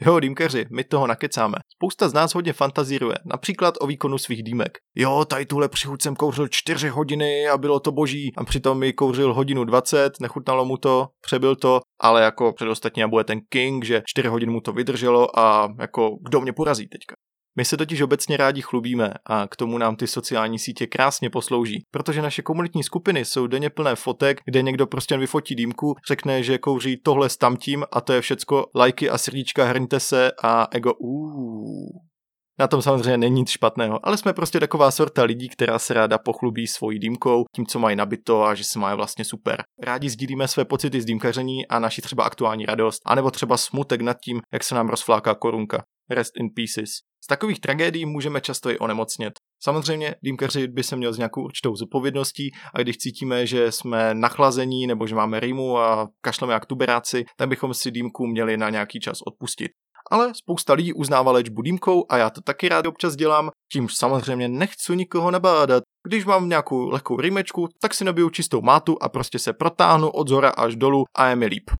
[0.00, 1.54] Jo, dýmkaři, my toho nakecáme.
[1.74, 4.78] Spousta z nás hodně fantazíruje, například o výkonu svých dýmek.
[4.96, 8.92] Jo, tady tuhle přichůd jsem kouřil 4 hodiny a bylo to boží a přitom mi
[8.92, 14.02] kouřil hodinu 20, nechutnalo mu to, přebyl to, ale jako předostatně bude ten king, že
[14.06, 17.14] 4 hodiny mu to vydrželo a jako kdo mě porazí teďka.
[17.56, 21.84] My se totiž obecně rádi chlubíme a k tomu nám ty sociální sítě krásně poslouží,
[21.90, 26.58] protože naše komunitní skupiny jsou denně plné fotek, kde někdo prostě vyfotí dýmku, řekne, že
[26.58, 30.94] kouří tohle s tamtím a to je všecko, lajky a srdíčka, hrňte se a ego
[30.94, 32.12] uuu.
[32.58, 36.18] Na tom samozřejmě není nic špatného, ale jsme prostě taková sorta lidí, která se ráda
[36.18, 39.62] pochlubí svojí dýmkou, tím, co mají nabito a že se mají vlastně super.
[39.82, 44.16] Rádi sdílíme své pocity z dýmkaření a naši třeba aktuální radost, anebo třeba smutek nad
[44.24, 45.82] tím, jak se nám rozfláká korunka.
[46.10, 47.11] Rest in pieces.
[47.24, 49.32] Z takových tragédií můžeme často i onemocnět.
[49.62, 54.86] Samozřejmě dýmkaři by se měl s nějakou určitou zodpovědností a když cítíme, že jsme nachlazení
[54.86, 59.00] nebo že máme rýmu a kašleme jak tuberáci, tak bychom si dýmku měli na nějaký
[59.00, 59.70] čas odpustit.
[60.10, 64.48] Ale spousta lidí uznává léčbu dýmkou a já to taky rád občas dělám, čímž samozřejmě
[64.48, 65.82] nechci nikoho nabádat.
[66.08, 70.28] Když mám nějakou lehkou rýmečku, tak si nabiju čistou mátu a prostě se protáhnu od
[70.28, 71.70] zora až dolů a je mi líp.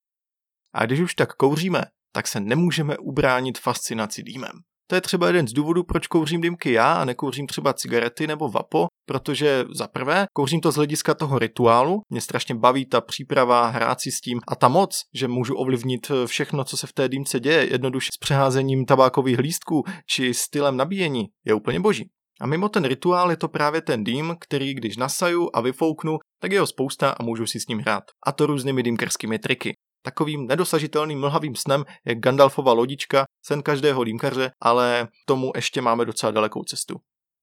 [0.75, 1.85] A když už tak kouříme,
[2.15, 4.53] tak se nemůžeme ubránit fascinaci dýmem.
[4.87, 8.49] To je třeba jeden z důvodů, proč kouřím dýmky já a nekouřím třeba cigarety nebo
[8.49, 13.67] vapo, protože za prvé kouřím to z hlediska toho rituálu, mě strašně baví ta příprava,
[13.67, 17.09] hrát si s tím a ta moc, že můžu ovlivnit všechno, co se v té
[17.09, 22.11] dýmce děje, jednoduše s přeházením tabákových lístků či stylem nabíjení, je úplně boží.
[22.41, 26.53] A mimo ten rituál je to právě ten dým, který když nasaju a vyfouknu, tak
[26.53, 28.05] je ho spousta a můžu si s ním hrát.
[28.27, 29.75] A to různými dýmkerskými triky.
[30.03, 36.33] Takovým nedosažitelným mlhavým snem je Gandalfova lodička, sen každého dýmkaře, ale tomu ještě máme docela
[36.33, 36.97] dalekou cestu.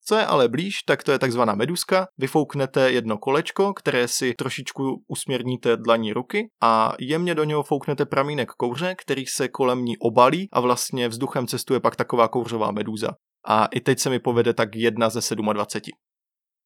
[0.04, 2.06] Co je ale blíž, tak to je takzvaná meduska.
[2.18, 8.50] Vyfouknete jedno kolečko, které si trošičku usměrníte dlaní ruky a jemně do něho fouknete pramínek
[8.50, 13.08] kouře, který se kolem ní obalí a vlastně vzduchem cestuje pak taková kouřová medúza.
[13.46, 15.92] A i teď se mi povede tak jedna ze 27.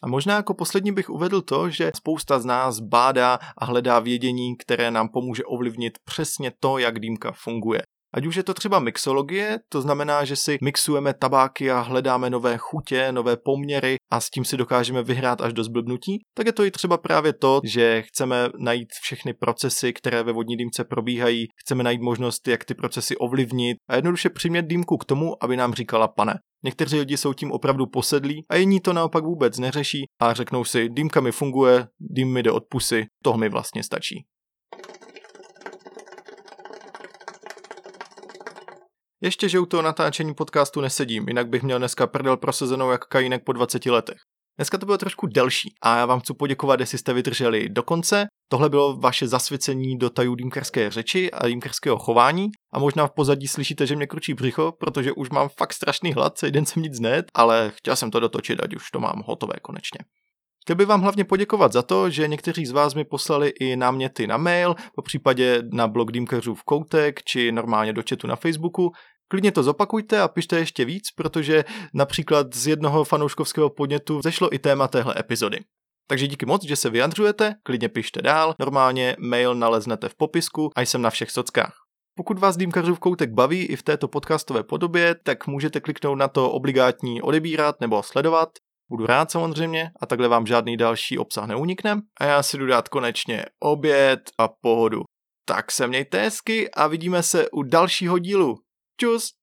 [0.04, 4.56] A možná jako poslední bych uvedl to, že spousta z nás bádá a hledá vědění,
[4.56, 7.82] které nám pomůže ovlivnit přesně to, jak dýmka funguje.
[8.14, 12.56] Ať už je to třeba mixologie, to znamená, že si mixujeme tabáky a hledáme nové
[12.58, 16.64] chutě, nové poměry a s tím si dokážeme vyhrát až do zblbnutí, tak je to
[16.64, 21.82] i třeba právě to, že chceme najít všechny procesy, které ve vodní dýmce probíhají, chceme
[21.82, 26.08] najít možnost, jak ty procesy ovlivnit a jednoduše přimět dýmku k tomu, aby nám říkala
[26.08, 26.34] pane.
[26.64, 30.88] Někteří lidi jsou tím opravdu posedlí a jiní to naopak vůbec neřeší a řeknou si,
[30.88, 34.24] dýmka mi funguje, dým mi jde od pusy, toho mi vlastně stačí.
[39.24, 43.44] Ještě, že u toho natáčení podcastu nesedím, jinak bych měl dneska prdel prosazenou jak kajínek
[43.44, 44.16] po 20 letech.
[44.58, 48.26] Dneska to bylo trošku delší a já vám chci poděkovat, jestli jste vydrželi do konce.
[48.48, 53.48] Tohle bylo vaše zasvěcení do tajů dýmkerské řeči a dýmkerského chování a možná v pozadí
[53.48, 57.00] slyšíte, že mě kručí břicho, protože už mám fakt strašný hlad, celý den jsem nic
[57.00, 59.98] net, ale chtěl jsem to dotočit, ať už to mám hotové konečně.
[60.64, 64.26] Chtěl bych vám hlavně poděkovat za to, že někteří z vás mi poslali i náměty
[64.26, 68.92] na mail, po případě na blog Dýmkařů v koutek, či normálně do chatu na Facebooku.
[69.28, 71.64] Klidně to zopakujte a pište ještě víc, protože
[71.94, 75.60] například z jednoho fanouškovského podnětu zešlo i téma téhle epizody.
[76.08, 80.80] Takže díky moc, že se vyjadřujete, klidně pište dál, normálně mail naleznete v popisku a
[80.80, 81.74] jsem na všech sockách.
[82.16, 86.50] Pokud vás Dýmkařův koutek baví i v této podcastové podobě, tak můžete kliknout na to
[86.50, 88.48] obligátní odebírat nebo sledovat.
[88.90, 92.00] Budu rád samozřejmě a takhle vám žádný další obsah neunikne.
[92.20, 95.02] A já si jdu dát konečně oběd a pohodu.
[95.46, 98.63] Tak se mějte hezky a vidíme se u dalšího dílu.
[98.98, 99.32] Tschüss.